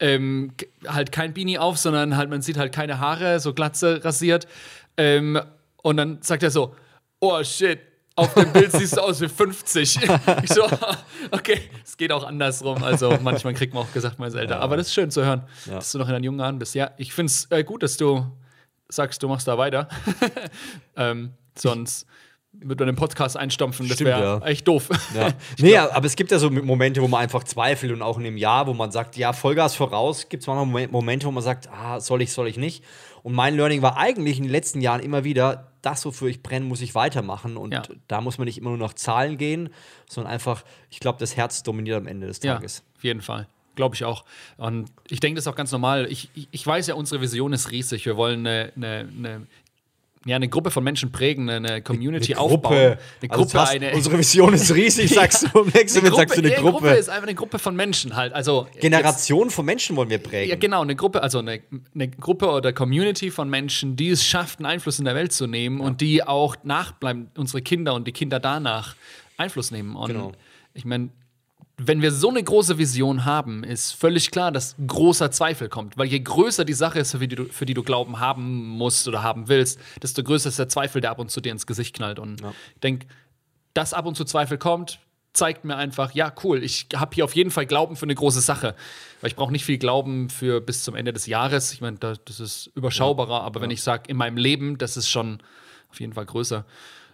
ähm, 0.00 0.52
halt 0.86 1.12
kein 1.12 1.34
Beanie 1.34 1.58
auf, 1.58 1.78
sondern 1.78 2.16
halt, 2.16 2.30
man 2.30 2.42
sieht 2.42 2.56
halt 2.56 2.72
keine 2.72 3.00
Haare, 3.00 3.40
so 3.40 3.54
glatze 3.54 4.04
rasiert. 4.04 4.46
Ähm, 4.96 5.40
und 5.82 5.96
dann 5.96 6.22
sagt 6.22 6.42
er 6.42 6.50
so, 6.50 6.74
oh 7.20 7.42
shit, 7.42 7.80
auf 8.18 8.34
dem 8.34 8.52
Bild 8.52 8.72
siehst 8.72 8.96
du 8.96 9.00
aus 9.00 9.20
wie 9.20 9.28
50. 9.28 10.00
ich 10.42 10.52
so, 10.52 10.64
okay, 11.30 11.60
es 11.84 11.96
geht 11.96 12.12
auch 12.12 12.24
andersrum. 12.24 12.82
Also 12.82 13.16
manchmal 13.22 13.54
kriegt 13.54 13.74
man 13.74 13.84
auch 13.84 13.92
gesagt, 13.92 14.18
man 14.18 14.28
ist 14.28 14.34
älter. 14.34 14.60
Aber 14.60 14.76
das 14.76 14.88
ist 14.88 14.94
schön 14.94 15.10
zu 15.10 15.24
hören, 15.24 15.42
dass 15.66 15.92
du 15.92 15.98
noch 15.98 16.08
in 16.08 16.14
deinen 16.14 16.24
jungen 16.24 16.40
Jahren 16.40 16.58
bist. 16.58 16.74
Ja, 16.74 16.90
ich 16.96 17.12
finde 17.12 17.30
es 17.30 17.50
äh, 17.50 17.64
gut, 17.64 17.82
dass 17.82 17.96
du 17.96 18.26
sagst, 18.88 19.22
du 19.22 19.28
machst 19.28 19.46
da 19.46 19.56
weiter. 19.58 19.88
ähm, 20.96 21.32
sonst 21.56 22.06
würde 22.52 22.84
man 22.84 22.94
den 22.94 22.96
Podcast 22.98 23.36
einstampfen. 23.36 23.88
Das 23.88 24.00
wäre 24.00 24.20
ja. 24.20 24.46
echt 24.46 24.66
doof. 24.66 24.88
Ja. 25.14 25.32
Nee, 25.58 25.76
aber 25.76 26.06
es 26.06 26.16
gibt 26.16 26.30
ja 26.30 26.38
so 26.38 26.50
Momente, 26.50 27.02
wo 27.02 27.08
man 27.08 27.20
einfach 27.20 27.44
zweifelt 27.44 27.92
und 27.92 28.02
auch 28.02 28.18
in 28.18 28.24
dem 28.24 28.36
Jahr, 28.36 28.66
wo 28.66 28.74
man 28.74 28.90
sagt, 28.90 29.16
ja, 29.16 29.32
Vollgas 29.32 29.74
voraus, 29.74 30.28
gibt 30.28 30.42
es 30.42 30.46
manchmal 30.46 30.66
Momen- 30.66 30.90
Momente, 30.90 31.26
wo 31.26 31.30
man 31.30 31.42
sagt, 31.42 31.68
ah, 31.70 32.00
soll 32.00 32.22
ich, 32.22 32.32
soll 32.32 32.48
ich 32.48 32.56
nicht. 32.56 32.84
Und 33.22 33.34
mein 33.34 33.54
Learning 33.56 33.82
war 33.82 33.96
eigentlich 33.96 34.38
in 34.38 34.44
den 34.44 34.52
letzten 34.52 34.80
Jahren 34.80 35.00
immer 35.00 35.24
wieder, 35.24 35.72
das, 35.82 36.04
wofür 36.06 36.28
ich 36.28 36.42
brenne, 36.42 36.64
muss 36.66 36.80
ich 36.80 36.94
weitermachen. 36.94 37.56
Und 37.56 37.72
Ja. 37.74 37.82
da 38.08 38.20
muss 38.20 38.38
man 38.38 38.46
nicht 38.46 38.58
immer 38.58 38.70
nur 38.70 38.78
nach 38.78 38.94
Zahlen 38.94 39.36
gehen, 39.38 39.68
sondern 40.08 40.32
einfach, 40.32 40.64
ich 40.90 41.00
glaube, 41.00 41.18
das 41.18 41.36
Herz 41.36 41.62
dominiert 41.62 41.98
am 41.98 42.06
Ende 42.06 42.26
des 42.26 42.42
Ja, 42.42 42.54
Tages. 42.54 42.82
auf 42.96 43.04
jeden 43.04 43.20
Fall. 43.20 43.46
Glaube 43.76 43.94
ich 43.94 44.04
auch. 44.04 44.24
Und 44.56 44.90
ich 45.08 45.20
denke, 45.20 45.36
das 45.36 45.44
ist 45.44 45.48
auch 45.48 45.54
ganz 45.56 45.70
normal. 45.70 46.06
Ich, 46.10 46.30
ich, 46.34 46.48
ich 46.50 46.66
weiß 46.66 46.86
ja, 46.88 46.94
unsere 46.94 47.20
Vision 47.20 47.52
ist 47.52 47.70
riesig. 47.70 48.06
Wir 48.06 48.16
wollen 48.16 48.44
eine, 48.44 48.72
eine, 48.74 49.08
eine, 49.16 49.46
ja, 50.28 50.36
eine 50.36 50.48
Gruppe 50.48 50.70
von 50.70 50.84
Menschen 50.84 51.10
prägen, 51.10 51.48
eine 51.50 51.82
Community 51.82 52.34
aufbauen. 52.34 52.72
Eine 52.74 52.98
Also 53.28 53.58
Gruppe, 53.58 53.68
eine. 53.68 53.92
Unsere 53.94 54.18
Vision 54.18 54.54
ist 54.54 54.72
riesig, 54.74 55.10
sagst 55.14 55.46
du. 55.52 55.60
Im 55.60 55.68
nächsten 55.74 55.98
Moment 56.00 56.16
sagst 56.16 56.36
du 56.36 56.40
eine 56.42 56.52
ja, 56.52 56.60
Gruppe. 56.60 56.88
ist 56.90 57.08
einfach 57.08 57.22
eine 57.24 57.34
Gruppe 57.34 57.58
von 57.58 57.74
Menschen 57.74 58.14
halt. 58.14 58.32
Also 58.32 58.66
Generation 58.80 59.50
von 59.50 59.64
Menschen 59.64 59.96
wollen 59.96 60.10
wir 60.10 60.18
prägen. 60.18 60.50
ja, 60.50 60.56
genau, 60.56 60.82
eine 60.82 60.94
Gruppe, 60.94 61.22
also 61.22 61.38
eine, 61.38 61.60
eine 61.94 62.08
Gruppe 62.08 62.50
oder 62.50 62.72
Community 62.72 63.30
von 63.30 63.48
Menschen, 63.50 63.96
die 63.96 64.10
es 64.10 64.24
schafft, 64.24 64.58
einen 64.58 64.66
Einfluss 64.66 64.98
in 64.98 65.04
der 65.06 65.14
Welt 65.14 65.32
zu 65.32 65.46
nehmen 65.46 65.80
und 65.80 66.00
die 66.00 66.22
auch 66.22 66.56
nachbleiben, 66.62 67.30
unsere 67.36 67.62
Kinder 67.62 67.94
und 67.94 68.06
die 68.06 68.12
Kinder 68.12 68.38
danach 68.38 68.94
Einfluss 69.36 69.70
nehmen. 69.70 69.96
Und 69.96 70.08
Genau. 70.08 70.32
ich 70.74 70.84
meine, 70.84 71.08
wenn 71.80 72.02
wir 72.02 72.10
so 72.10 72.28
eine 72.28 72.42
große 72.42 72.76
Vision 72.76 73.24
haben, 73.24 73.62
ist 73.62 73.92
völlig 73.92 74.32
klar, 74.32 74.50
dass 74.50 74.74
großer 74.84 75.30
Zweifel 75.30 75.68
kommt. 75.68 75.96
Weil 75.96 76.08
je 76.08 76.18
größer 76.18 76.64
die 76.64 76.72
Sache 76.72 76.98
ist, 76.98 77.12
für 77.12 77.28
die 77.28 77.36
du, 77.36 77.44
für 77.44 77.66
die 77.66 77.74
du 77.74 77.84
Glauben 77.84 78.18
haben 78.18 78.66
musst 78.66 79.06
oder 79.06 79.22
haben 79.22 79.48
willst, 79.48 79.78
desto 80.02 80.24
größer 80.24 80.48
ist 80.48 80.58
der 80.58 80.68
Zweifel, 80.68 81.00
der 81.00 81.12
ab 81.12 81.20
und 81.20 81.30
zu 81.30 81.40
dir 81.40 81.52
ins 81.52 81.66
Gesicht 81.66 81.94
knallt. 81.94 82.18
Und 82.18 82.40
ich 82.40 82.80
denke, 82.80 83.06
dass 83.74 83.94
ab 83.94 84.06
und 84.06 84.16
zu 84.16 84.24
Zweifel 84.24 84.58
kommt, 84.58 84.98
zeigt 85.32 85.64
mir 85.64 85.76
einfach, 85.76 86.12
ja, 86.14 86.32
cool, 86.42 86.64
ich 86.64 86.88
habe 86.96 87.14
hier 87.14 87.24
auf 87.24 87.36
jeden 87.36 87.52
Fall 87.52 87.66
Glauben 87.66 87.94
für 87.94 88.06
eine 88.06 88.14
große 88.16 88.40
Sache. 88.40 88.74
Weil 89.20 89.28
ich 89.28 89.36
brauche 89.36 89.52
nicht 89.52 89.64
viel 89.64 89.78
Glauben 89.78 90.30
für 90.30 90.60
bis 90.60 90.82
zum 90.82 90.96
Ende 90.96 91.12
des 91.12 91.26
Jahres. 91.26 91.72
Ich 91.72 91.80
meine, 91.80 91.96
da, 91.98 92.14
das 92.24 92.40
ist 92.40 92.72
überschaubarer, 92.74 93.42
aber 93.42 93.60
wenn 93.60 93.70
ich 93.70 93.82
sage, 93.82 94.04
in 94.08 94.16
meinem 94.16 94.36
Leben, 94.36 94.78
das 94.78 94.96
ist 94.96 95.08
schon 95.08 95.38
auf 95.90 96.00
jeden 96.00 96.12
Fall 96.12 96.26
größer. 96.26 96.64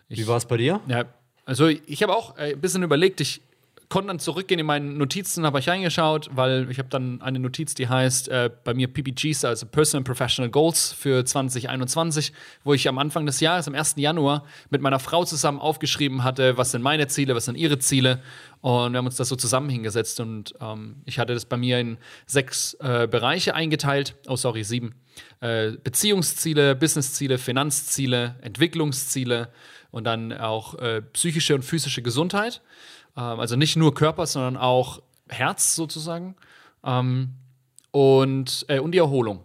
Ich, 0.08 0.20
Wie 0.20 0.26
war 0.26 0.38
es 0.38 0.46
bei 0.46 0.56
dir? 0.56 0.80
ja, 0.88 1.04
also 1.44 1.68
ich 1.68 2.02
habe 2.02 2.16
auch 2.16 2.38
äh, 2.38 2.52
ein 2.52 2.60
bisschen 2.62 2.82
überlegt, 2.82 3.20
ich 3.20 3.42
konnte 3.88 4.08
dann 4.08 4.18
zurückgehen 4.18 4.58
in 4.58 4.66
meine 4.66 4.86
Notizen, 4.86 5.44
habe 5.44 5.58
ich 5.58 5.68
reingeschaut, 5.68 6.30
weil 6.32 6.70
ich 6.70 6.78
habe 6.78 6.88
dann 6.88 7.20
eine 7.22 7.38
Notiz, 7.38 7.74
die 7.74 7.88
heißt 7.88 8.28
äh, 8.28 8.50
bei 8.64 8.74
mir 8.74 8.88
PPGs, 8.88 9.44
also 9.44 9.66
Personal 9.66 10.04
Professional 10.04 10.50
Goals 10.50 10.92
für 10.92 11.24
2021, 11.24 12.32
wo 12.64 12.74
ich 12.74 12.88
am 12.88 12.98
Anfang 12.98 13.26
des 13.26 13.40
Jahres, 13.40 13.68
am 13.68 13.74
1. 13.74 13.94
Januar, 13.96 14.44
mit 14.70 14.80
meiner 14.80 14.98
Frau 14.98 15.24
zusammen 15.24 15.58
aufgeschrieben 15.58 16.24
hatte, 16.24 16.56
was 16.56 16.70
sind 16.72 16.82
meine 16.82 17.06
Ziele, 17.08 17.34
was 17.34 17.44
sind 17.44 17.56
ihre 17.56 17.78
Ziele. 17.78 18.20
Und 18.60 18.92
wir 18.92 18.98
haben 18.98 19.06
uns 19.06 19.16
das 19.16 19.28
so 19.28 19.36
zusammen 19.36 19.68
hingesetzt 19.68 20.20
und 20.20 20.54
ähm, 20.60 20.96
ich 21.04 21.18
hatte 21.18 21.34
das 21.34 21.44
bei 21.44 21.56
mir 21.56 21.78
in 21.80 21.98
sechs 22.26 22.74
äh, 22.80 23.06
Bereiche 23.06 23.54
eingeteilt. 23.54 24.16
Oh, 24.26 24.36
sorry, 24.36 24.64
sieben. 24.64 24.94
Äh, 25.40 25.72
Beziehungsziele, 25.82 26.74
Businessziele, 26.74 27.36
Finanzziele, 27.36 28.36
Entwicklungsziele 28.40 29.50
und 29.90 30.04
dann 30.04 30.32
auch 30.32 30.74
äh, 30.78 31.02
psychische 31.02 31.54
und 31.54 31.62
physische 31.62 32.02
Gesundheit. 32.02 32.62
Ähm, 33.16 33.40
also 33.40 33.56
nicht 33.56 33.76
nur 33.76 33.94
Körper, 33.94 34.26
sondern 34.26 34.56
auch 34.56 35.00
Herz 35.28 35.74
sozusagen. 35.74 36.36
Ähm, 36.84 37.34
und, 37.90 38.66
äh, 38.68 38.80
und 38.80 38.92
die 38.92 38.98
Erholung. 38.98 39.40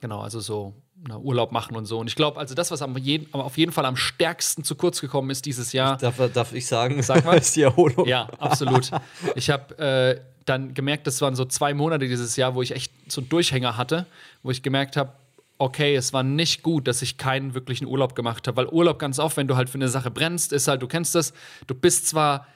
Genau, 0.00 0.20
also 0.20 0.40
so 0.40 0.74
na, 1.06 1.18
Urlaub 1.18 1.52
machen 1.52 1.76
und 1.76 1.86
so. 1.86 1.98
Und 1.98 2.06
ich 2.06 2.14
glaube, 2.14 2.38
also 2.38 2.54
das, 2.54 2.70
was 2.70 2.82
am 2.82 2.96
jeden, 2.96 3.32
auf 3.34 3.58
jeden 3.58 3.72
Fall 3.72 3.84
am 3.86 3.96
stärksten 3.96 4.64
zu 4.64 4.74
kurz 4.74 5.00
gekommen 5.00 5.30
ist 5.30 5.46
dieses 5.46 5.72
Jahr. 5.72 5.96
Darf, 5.96 6.20
darf 6.32 6.52
ich 6.52 6.66
sagen, 6.66 7.02
Sag 7.02 7.24
mal. 7.24 7.36
ist 7.38 7.56
die 7.56 7.62
Erholung. 7.62 8.06
Ja, 8.06 8.28
absolut. 8.38 8.90
Ich 9.34 9.50
habe 9.50 9.78
äh, 9.78 10.20
dann 10.44 10.74
gemerkt, 10.74 11.06
das 11.06 11.20
waren 11.20 11.34
so 11.34 11.44
zwei 11.44 11.74
Monate 11.74 12.06
dieses 12.06 12.36
Jahr, 12.36 12.54
wo 12.54 12.62
ich 12.62 12.72
echt 12.72 12.92
so 13.08 13.20
Durchhänger 13.20 13.76
hatte, 13.76 14.06
wo 14.42 14.50
ich 14.50 14.62
gemerkt 14.62 14.96
habe, 14.96 15.12
okay, 15.58 15.94
es 15.94 16.12
war 16.12 16.22
nicht 16.22 16.62
gut, 16.62 16.88
dass 16.88 17.02
ich 17.02 17.18
keinen 17.18 17.54
wirklichen 17.54 17.86
Urlaub 17.86 18.14
gemacht 18.14 18.48
habe, 18.48 18.56
weil 18.56 18.66
Urlaub 18.66 18.98
ganz 18.98 19.18
oft, 19.18 19.36
wenn 19.36 19.46
du 19.46 19.56
halt 19.56 19.68
für 19.68 19.76
eine 19.76 19.88
Sache 19.88 20.10
brennst, 20.10 20.52
ist 20.52 20.68
halt, 20.68 20.80
du 20.80 20.86
kennst 20.86 21.14
das, 21.14 21.34
du 21.66 21.74
bist 21.74 22.08
zwar 22.08 22.46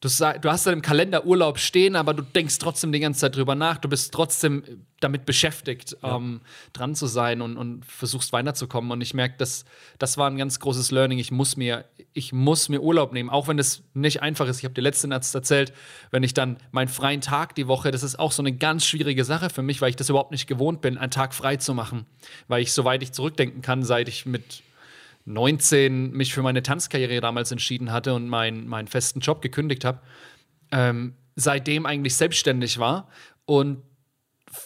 Du, 0.00 0.08
du 0.08 0.50
hast 0.50 0.64
dann 0.64 0.74
im 0.74 0.82
Kalender 0.82 1.26
Urlaub 1.26 1.58
stehen, 1.58 1.96
aber 1.96 2.14
du 2.14 2.22
denkst 2.22 2.58
trotzdem 2.58 2.92
die 2.92 3.00
ganze 3.00 3.20
Zeit 3.20 3.34
drüber 3.34 3.56
nach. 3.56 3.78
Du 3.78 3.88
bist 3.88 4.14
trotzdem 4.14 4.62
damit 5.00 5.26
beschäftigt, 5.26 5.96
ähm, 6.04 6.40
dran 6.72 6.94
zu 6.94 7.06
sein 7.06 7.42
und, 7.42 7.56
und 7.56 7.84
versuchst 7.84 8.32
weiterzukommen. 8.32 8.92
Und 8.92 9.00
ich 9.00 9.12
merke, 9.12 9.34
das, 9.38 9.64
das 9.98 10.16
war 10.16 10.30
ein 10.30 10.36
ganz 10.36 10.60
großes 10.60 10.92
Learning. 10.92 11.18
Ich 11.18 11.32
muss 11.32 11.56
mir, 11.56 11.84
ich 12.12 12.32
muss 12.32 12.68
mir 12.68 12.80
Urlaub 12.80 13.12
nehmen, 13.12 13.28
auch 13.28 13.48
wenn 13.48 13.58
es 13.58 13.82
nicht 13.92 14.22
einfach 14.22 14.46
ist. 14.46 14.58
Ich 14.58 14.64
habe 14.64 14.74
dir 14.74 14.82
letzten 14.82 15.12
Arzt 15.12 15.34
erzählt, 15.34 15.72
wenn 16.12 16.22
ich 16.22 16.32
dann 16.32 16.58
meinen 16.70 16.88
freien 16.88 17.20
Tag 17.20 17.56
die 17.56 17.66
Woche, 17.66 17.90
das 17.90 18.04
ist 18.04 18.20
auch 18.20 18.30
so 18.30 18.42
eine 18.42 18.52
ganz 18.52 18.86
schwierige 18.86 19.24
Sache 19.24 19.50
für 19.50 19.62
mich, 19.62 19.80
weil 19.80 19.90
ich 19.90 19.96
das 19.96 20.10
überhaupt 20.10 20.30
nicht 20.30 20.46
gewohnt 20.46 20.80
bin, 20.80 20.96
einen 20.96 21.10
Tag 21.10 21.34
frei 21.34 21.56
zu 21.56 21.74
machen. 21.74 22.06
Weil 22.46 22.62
ich, 22.62 22.72
soweit 22.72 23.02
ich 23.02 23.10
zurückdenken 23.10 23.62
kann, 23.62 23.82
seit 23.82 24.08
ich 24.08 24.26
mit 24.26 24.62
19 25.28 26.10
mich 26.12 26.32
für 26.32 26.42
meine 26.42 26.62
Tanzkarriere 26.62 27.20
damals 27.20 27.52
entschieden 27.52 27.92
hatte 27.92 28.14
und 28.14 28.28
mein, 28.28 28.66
meinen 28.66 28.88
festen 28.88 29.20
Job 29.20 29.42
gekündigt 29.42 29.84
habe, 29.84 30.00
ähm, 30.72 31.14
seitdem 31.36 31.86
eigentlich 31.86 32.16
selbstständig 32.16 32.78
war 32.78 33.08
und, 33.44 33.82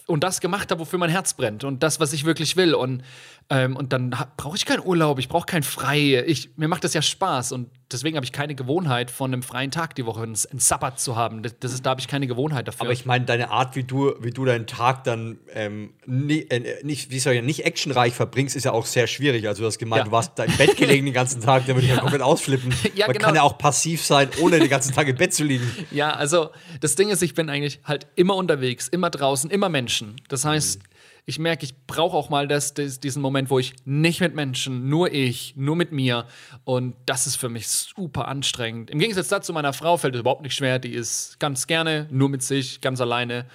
und 0.07 0.25
das 0.25 0.41
gemacht 0.41 0.71
habe, 0.71 0.81
wofür 0.81 0.99
mein 0.99 1.11
Herz 1.11 1.35
brennt 1.35 1.65
und 1.65 1.83
das, 1.83 2.01
was 2.01 2.13
ich 2.13 2.25
wirklich 2.25 2.57
will. 2.57 2.75
Und, 2.75 3.03
ähm, 3.51 3.77
und 3.77 3.93
dann 3.93 4.15
brauche 4.37 4.57
ich 4.57 4.67
keinen 4.67 4.85
Urlaub, 4.85 5.19
ich 5.19 5.29
brauche 5.29 5.47
kein 5.47 5.63
Frei. 5.63 6.25
Ich, 6.27 6.51
mir 6.57 6.69
macht 6.69 6.85
das 6.85 6.95
ja 6.95 7.03
Spaß 7.03 7.53
und 7.53 7.71
deswegen 7.91 8.17
habe 8.17 8.25
ich 8.25 8.33
keine 8.33 8.55
Gewohnheit, 8.55 9.11
von 9.11 9.33
einem 9.33 9.43
freien 9.43 9.71
Tag 9.71 9.95
die 9.95 10.07
Woche 10.07 10.23
einen, 10.23 10.37
einen 10.51 10.59
Sabbat 10.59 10.99
zu 10.99 11.17
haben. 11.17 11.43
Das, 11.43 11.59
das 11.61 11.73
ist, 11.73 11.85
da 11.85 11.91
habe 11.91 12.01
ich 12.01 12.09
keine 12.09 12.27
Gewohnheit 12.27 12.67
dafür. 12.69 12.83
Aber 12.83 12.93
ich 12.93 13.05
meine, 13.05 13.25
deine 13.25 13.51
Art, 13.51 13.77
wie 13.77 13.85
du, 13.85 14.15
wie 14.21 14.31
du 14.31 14.45
deinen 14.45 14.67
Tag 14.67 15.05
dann 15.05 15.39
ähm, 15.53 15.93
nie, 16.07 16.41
äh, 16.49 16.83
nicht, 16.85 17.11
wie 17.11 17.19
soll 17.19 17.35
ich, 17.35 17.43
nicht 17.43 17.65
actionreich 17.65 18.15
verbringst, 18.15 18.57
ist 18.57 18.65
ja 18.65 18.73
auch 18.73 18.87
sehr 18.87 19.07
schwierig. 19.07 19.47
Also 19.47 19.63
du 19.63 19.67
hast 19.67 19.79
gemeint, 19.79 20.01
Ja. 20.01 20.05
du 20.07 20.13
warst 20.13 20.39
da 20.39 20.45
im 20.45 20.57
Bett 20.57 20.77
gelegen 20.77 21.05
den 21.05 21.15
ganzen 21.15 21.41
Tag, 21.43 21.67
damit 21.67 21.85
ja. 21.85 21.99
komplett 21.99 22.23
ausflippen. 22.23 22.73
Ja, 22.95 23.07
Man 23.07 23.15
genau. 23.15 23.27
kann 23.27 23.35
ja 23.35 23.43
auch 23.43 23.57
passiv 23.57 24.05
sein, 24.05 24.29
ohne 24.41 24.59
den 24.59 24.69
ganzen 24.69 24.93
Tag 24.93 25.09
im 25.09 25.17
Bett 25.17 25.33
zu 25.33 25.45
liegen. 25.45 25.71
Ja, 25.91 26.11
also 26.15 26.51
das 26.81 26.95
Ding 26.95 27.09
ist, 27.09 27.23
ich 27.23 27.35
bin 27.35 27.49
eigentlich 27.49 27.81
halt 27.85 28.07
immer 28.17 28.35
unterwegs, 28.37 28.89
immer 28.89 29.09
draußen, 29.09 29.51
immer 29.51 29.69
Menschen. 29.69 29.82
Das 30.29 30.45
heißt, 30.45 30.81
ich 31.25 31.39
merke, 31.39 31.65
ich 31.65 31.87
brauche 31.87 32.17
auch 32.17 32.31
mal 32.31 32.49
das, 32.49 32.75
das, 32.75 32.99
diesen 32.99 33.23
Moment, 33.23 33.49
wo 33.49 33.59
ich 33.59 33.75
nicht 33.85 34.21
mit 34.21 34.35
Menschen, 34.35 34.89
nur 34.89 35.13
ich, 35.13 35.55
nur 35.57 35.77
mit 35.77 35.93
mir. 35.93 36.27
Und 36.65 36.97
das 37.07 37.27
ist 37.27 37.37
für 37.37 37.49
mich 37.49 37.69
super 37.69 38.27
anstrengend. 38.27 38.91
Im 38.91 38.99
Gegensatz 38.99 39.29
dazu, 39.29 39.53
meiner 39.53 39.73
Frau 39.73 39.97
fällt 39.97 40.15
es 40.15 40.21
überhaupt 40.21 40.43
nicht 40.43 40.55
schwer. 40.55 40.79
Die 40.79 40.93
ist 40.93 41.39
ganz 41.39 41.67
gerne, 41.67 42.09
nur 42.11 42.29
mit 42.29 42.43
sich, 42.43 42.81
ganz 42.81 43.01
alleine. 43.01 43.47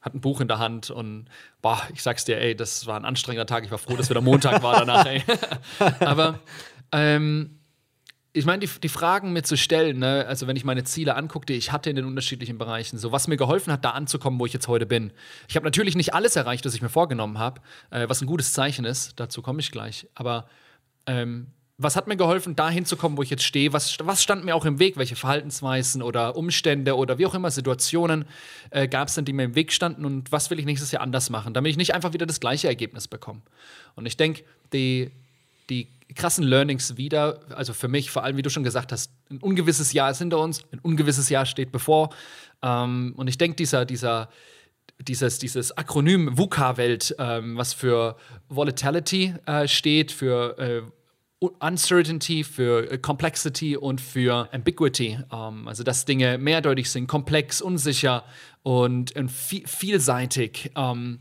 Hat 0.00 0.14
ein 0.14 0.20
Buch 0.20 0.40
in 0.40 0.48
der 0.48 0.58
Hand 0.58 0.90
und 0.90 1.26
boah, 1.60 1.80
ich 1.92 2.02
sag's 2.02 2.24
dir, 2.24 2.40
ey, 2.40 2.56
das 2.56 2.86
war 2.86 2.96
ein 2.96 3.04
anstrengender 3.04 3.46
Tag. 3.46 3.64
Ich 3.64 3.70
war 3.70 3.78
froh, 3.78 3.94
dass 3.94 4.10
wieder 4.10 4.20
Montag 4.20 4.62
war 4.62 4.80
danach, 4.80 5.06
ey. 5.06 5.22
Aber 6.00 6.40
ähm, 6.92 7.58
ich 8.34 8.46
meine, 8.46 8.60
die, 8.60 8.80
die 8.80 8.88
Fragen 8.88 9.32
mir 9.32 9.42
zu 9.42 9.56
stellen, 9.56 9.98
ne? 9.98 10.24
also 10.26 10.46
wenn 10.46 10.56
ich 10.56 10.64
meine 10.64 10.84
Ziele 10.84 11.16
angucke, 11.16 11.46
die 11.46 11.52
ich 11.52 11.70
hatte 11.70 11.90
in 11.90 11.96
den 11.96 12.06
unterschiedlichen 12.06 12.56
Bereichen, 12.56 12.96
so 12.98 13.12
was 13.12 13.28
mir 13.28 13.36
geholfen 13.36 13.72
hat, 13.72 13.84
da 13.84 13.90
anzukommen, 13.90 14.40
wo 14.40 14.46
ich 14.46 14.54
jetzt 14.54 14.68
heute 14.68 14.86
bin. 14.86 15.12
Ich 15.48 15.56
habe 15.56 15.64
natürlich 15.64 15.96
nicht 15.96 16.14
alles 16.14 16.36
erreicht, 16.36 16.64
was 16.64 16.74
ich 16.74 16.80
mir 16.80 16.88
vorgenommen 16.88 17.38
habe, 17.38 17.60
äh, 17.90 18.08
was 18.08 18.22
ein 18.22 18.26
gutes 18.26 18.54
Zeichen 18.54 18.86
ist, 18.86 19.20
dazu 19.20 19.42
komme 19.42 19.60
ich 19.60 19.70
gleich. 19.70 20.06
Aber 20.14 20.46
ähm, 21.06 21.48
was 21.76 21.96
hat 21.96 22.06
mir 22.06 22.16
geholfen, 22.16 22.56
dahin 22.56 22.86
zu 22.86 22.96
kommen, 22.96 23.18
wo 23.18 23.22
ich 23.22 23.30
jetzt 23.30 23.44
stehe? 23.44 23.72
Was, 23.72 23.98
was 24.02 24.22
stand 24.22 24.44
mir 24.44 24.54
auch 24.54 24.64
im 24.64 24.78
Weg? 24.78 24.96
Welche 24.96 25.16
Verhaltensweisen 25.16 26.00
oder 26.00 26.36
Umstände 26.36 26.96
oder 26.96 27.18
wie 27.18 27.26
auch 27.26 27.34
immer 27.34 27.50
Situationen 27.50 28.24
äh, 28.70 28.88
gab 28.88 29.08
es 29.08 29.14
denn, 29.14 29.24
die 29.24 29.32
mir 29.32 29.44
im 29.44 29.54
Weg 29.54 29.72
standen? 29.72 30.06
Und 30.06 30.32
was 30.32 30.48
will 30.50 30.58
ich 30.58 30.64
nächstes 30.64 30.90
Jahr 30.90 31.02
anders 31.02 31.28
machen, 31.28 31.52
damit 31.52 31.70
ich 31.70 31.76
nicht 31.76 31.94
einfach 31.94 32.12
wieder 32.12 32.24
das 32.24 32.40
gleiche 32.40 32.68
Ergebnis 32.68 33.08
bekomme? 33.08 33.42
Und 33.94 34.06
ich 34.06 34.16
denke, 34.16 34.44
die, 34.72 35.10
die 35.68 35.88
krassen 36.14 36.44
Learnings 36.44 36.96
wieder, 36.96 37.40
also 37.50 37.72
für 37.72 37.88
mich, 37.88 38.10
vor 38.10 38.24
allem, 38.24 38.36
wie 38.36 38.42
du 38.42 38.50
schon 38.50 38.64
gesagt 38.64 38.92
hast, 38.92 39.12
ein 39.30 39.38
ungewisses 39.38 39.92
Jahr 39.92 40.10
ist 40.10 40.18
hinter 40.18 40.38
uns, 40.38 40.62
ein 40.72 40.78
ungewisses 40.80 41.28
Jahr 41.28 41.46
steht 41.46 41.72
bevor. 41.72 42.10
Ähm, 42.62 43.14
und 43.16 43.28
ich 43.28 43.38
denke, 43.38 43.56
dieser, 43.56 43.84
dieser, 43.84 44.28
dieses, 45.00 45.38
dieses 45.38 45.76
Akronym 45.76 46.36
VUCA-Welt, 46.36 47.16
ähm, 47.18 47.56
was 47.56 47.72
für 47.72 48.16
Volatility 48.48 49.34
äh, 49.46 49.66
steht, 49.68 50.12
für 50.12 50.58
äh, 50.58 50.82
Uncertainty, 51.40 52.44
für 52.44 52.90
äh, 52.90 52.98
Complexity 52.98 53.76
und 53.76 54.00
für 54.00 54.48
Ambiguity. 54.52 55.18
Ähm, 55.32 55.66
also, 55.66 55.82
dass 55.82 56.04
Dinge 56.04 56.38
mehrdeutig 56.38 56.90
sind, 56.90 57.06
komplex, 57.06 57.60
unsicher 57.60 58.24
und, 58.62 59.16
und 59.16 59.30
vielseitig. 59.30 60.70
Ähm, 60.76 61.20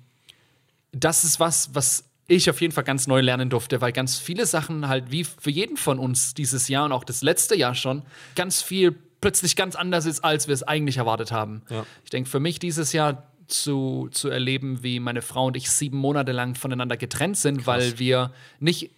das 0.92 1.24
ist 1.24 1.40
was, 1.40 1.74
was 1.74 2.11
ich 2.32 2.50
auf 2.50 2.62
jeden 2.62 2.74
Fall 2.74 2.84
ganz 2.84 3.08
neu 3.08 3.22
lernen 3.22 3.50
durfte, 3.50 3.82
weil 3.82 3.92
ganz 3.92 4.18
viele 4.18 4.46
Sachen 4.46 4.88
halt 4.88 5.12
wie 5.12 5.24
für 5.24 5.52
jeden 5.52 5.78
von 5.78 6.00
uns 6.00 6.34
dieses 6.34 6.68
Jahr 6.68 6.86
und 6.86 6.92
auch 6.92 7.04
das 7.04 7.22
letzte 7.22 7.56
Jahr 7.56 7.76
schon 7.76 8.04
ganz 8.36 8.62
viel 8.62 8.96
plötzlich 9.20 9.56
ganz 9.56 9.76
anders 9.76 10.06
ist, 10.06 10.24
als 10.24 10.48
wir 10.48 10.54
es 10.54 10.64
eigentlich 10.64 10.98
erwartet 10.98 11.32
haben. 11.32 11.62
Ja. 11.70 11.86
Ich 12.04 12.10
denke, 12.10 12.30
für 12.30 12.40
mich 12.40 12.58
dieses 12.58 12.94
Jahr 12.94 13.28
zu, 13.48 14.10
zu 14.12 14.30
erleben, 14.30 14.82
wie 14.82 15.00
meine 15.00 15.22
Frau 15.22 15.48
und 15.48 15.58
ich 15.58 15.70
sieben 15.70 15.98
Monate 15.98 16.32
lang 16.32 16.56
voneinander 16.56 16.98
getrennt 16.98 17.38
sind, 17.38 17.58
Krass. 17.58 17.68
weil 17.68 18.00
wir 18.00 18.32
nicht 18.60 18.90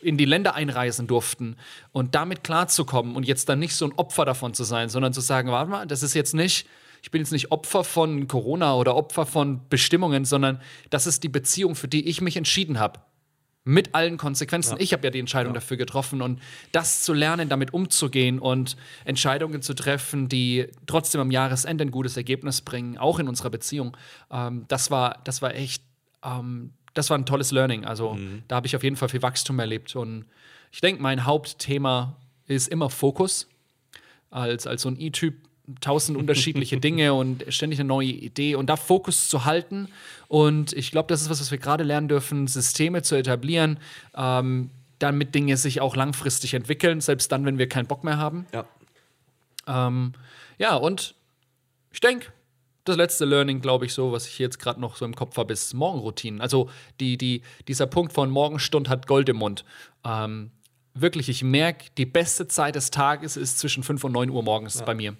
in 0.00 0.16
die 0.16 0.24
Länder 0.24 0.54
einreisen 0.54 1.06
durften 1.06 1.56
und 1.92 2.14
damit 2.14 2.44
klarzukommen 2.44 3.16
und 3.16 3.24
jetzt 3.24 3.48
dann 3.48 3.58
nicht 3.58 3.74
so 3.74 3.86
ein 3.86 3.92
Opfer 3.96 4.24
davon 4.24 4.54
zu 4.54 4.64
sein, 4.64 4.88
sondern 4.88 5.12
zu 5.12 5.20
sagen, 5.20 5.50
warte 5.50 5.70
mal, 5.70 5.86
das 5.86 6.02
ist 6.02 6.14
jetzt 6.14 6.34
nicht, 6.34 6.66
ich 7.04 7.10
bin 7.10 7.20
jetzt 7.20 7.32
nicht 7.32 7.52
Opfer 7.52 7.84
von 7.84 8.28
Corona 8.28 8.76
oder 8.76 8.96
Opfer 8.96 9.26
von 9.26 9.60
Bestimmungen, 9.68 10.24
sondern 10.24 10.58
das 10.88 11.06
ist 11.06 11.22
die 11.22 11.28
Beziehung, 11.28 11.74
für 11.74 11.86
die 11.86 12.08
ich 12.08 12.22
mich 12.22 12.38
entschieden 12.38 12.78
habe. 12.78 12.98
Mit 13.62 13.94
allen 13.94 14.16
Konsequenzen. 14.16 14.76
Ja. 14.76 14.80
Ich 14.80 14.94
habe 14.94 15.04
ja 15.04 15.10
die 15.10 15.18
Entscheidung 15.18 15.52
ja. 15.52 15.60
dafür 15.60 15.76
getroffen 15.76 16.22
und 16.22 16.40
das 16.72 17.02
zu 17.02 17.12
lernen, 17.12 17.50
damit 17.50 17.74
umzugehen 17.74 18.38
und 18.38 18.78
Entscheidungen 19.04 19.60
zu 19.60 19.74
treffen, 19.74 20.30
die 20.30 20.68
trotzdem 20.86 21.20
am 21.20 21.30
Jahresende 21.30 21.84
ein 21.84 21.90
gutes 21.90 22.16
Ergebnis 22.16 22.62
bringen, 22.62 22.96
auch 22.96 23.18
in 23.18 23.28
unserer 23.28 23.50
Beziehung, 23.50 23.94
ähm, 24.30 24.64
das, 24.68 24.90
war, 24.90 25.20
das 25.24 25.42
war 25.42 25.54
echt 25.54 25.82
ähm, 26.22 26.72
das 26.94 27.10
war 27.10 27.18
ein 27.18 27.26
tolles 27.26 27.50
Learning. 27.50 27.84
Also 27.84 28.14
mhm. 28.14 28.44
da 28.48 28.56
habe 28.56 28.66
ich 28.66 28.76
auf 28.76 28.82
jeden 28.82 28.96
Fall 28.96 29.10
viel 29.10 29.20
Wachstum 29.20 29.58
erlebt. 29.58 29.94
Und 29.94 30.24
ich 30.72 30.80
denke, 30.80 31.02
mein 31.02 31.26
Hauptthema 31.26 32.16
ist 32.46 32.68
immer 32.68 32.88
Fokus. 32.88 33.46
Als, 34.30 34.66
als 34.66 34.82
so 34.82 34.88
ein 34.88 34.98
E-Typ 34.98 35.34
tausend 35.80 36.18
unterschiedliche 36.18 36.78
Dinge 36.78 37.14
und 37.14 37.44
ständig 37.48 37.80
eine 37.80 37.88
neue 37.88 38.08
Idee 38.08 38.54
und 38.54 38.66
da 38.68 38.76
Fokus 38.76 39.28
zu 39.28 39.44
halten. 39.44 39.88
Und 40.28 40.72
ich 40.72 40.90
glaube, 40.90 41.08
das 41.08 41.22
ist 41.22 41.30
was, 41.30 41.40
was 41.40 41.50
wir 41.50 41.58
gerade 41.58 41.84
lernen 41.84 42.08
dürfen, 42.08 42.46
Systeme 42.46 43.02
zu 43.02 43.14
etablieren, 43.14 43.78
ähm, 44.16 44.70
damit 44.98 45.34
Dinge 45.34 45.56
sich 45.56 45.80
auch 45.80 45.96
langfristig 45.96 46.54
entwickeln, 46.54 47.00
selbst 47.00 47.32
dann, 47.32 47.44
wenn 47.44 47.58
wir 47.58 47.68
keinen 47.68 47.86
Bock 47.86 48.04
mehr 48.04 48.18
haben. 48.18 48.46
Ja. 48.52 48.66
Ähm, 49.66 50.12
ja, 50.58 50.76
und 50.76 51.14
ich 51.92 52.00
denke, 52.00 52.26
das 52.84 52.96
letzte 52.96 53.24
Learning, 53.24 53.60
glaube 53.60 53.86
ich, 53.86 53.94
so, 53.94 54.12
was 54.12 54.26
ich 54.26 54.38
jetzt 54.38 54.58
gerade 54.58 54.80
noch 54.80 54.96
so 54.96 55.04
im 55.04 55.16
Kopf 55.16 55.36
habe, 55.38 55.52
ist 55.52 55.72
Morgenroutinen. 55.72 56.40
Also 56.40 56.68
die, 57.00 57.16
die, 57.16 57.42
dieser 57.66 57.86
Punkt 57.86 58.12
von 58.12 58.30
Morgenstund 58.30 58.88
hat 58.88 59.06
Gold 59.06 59.28
im 59.30 59.36
Mund. 59.36 59.64
Ähm, 60.04 60.50
wirklich, 60.92 61.28
ich 61.30 61.42
merke, 61.42 61.86
die 61.96 62.06
beste 62.06 62.46
Zeit 62.46 62.74
des 62.74 62.90
Tages 62.90 63.36
ist 63.36 63.58
zwischen 63.58 63.82
5 63.82 64.04
und 64.04 64.12
9 64.12 64.30
Uhr 64.30 64.42
morgens 64.42 64.80
ja. 64.80 64.84
bei 64.84 64.94
mir. 64.94 65.16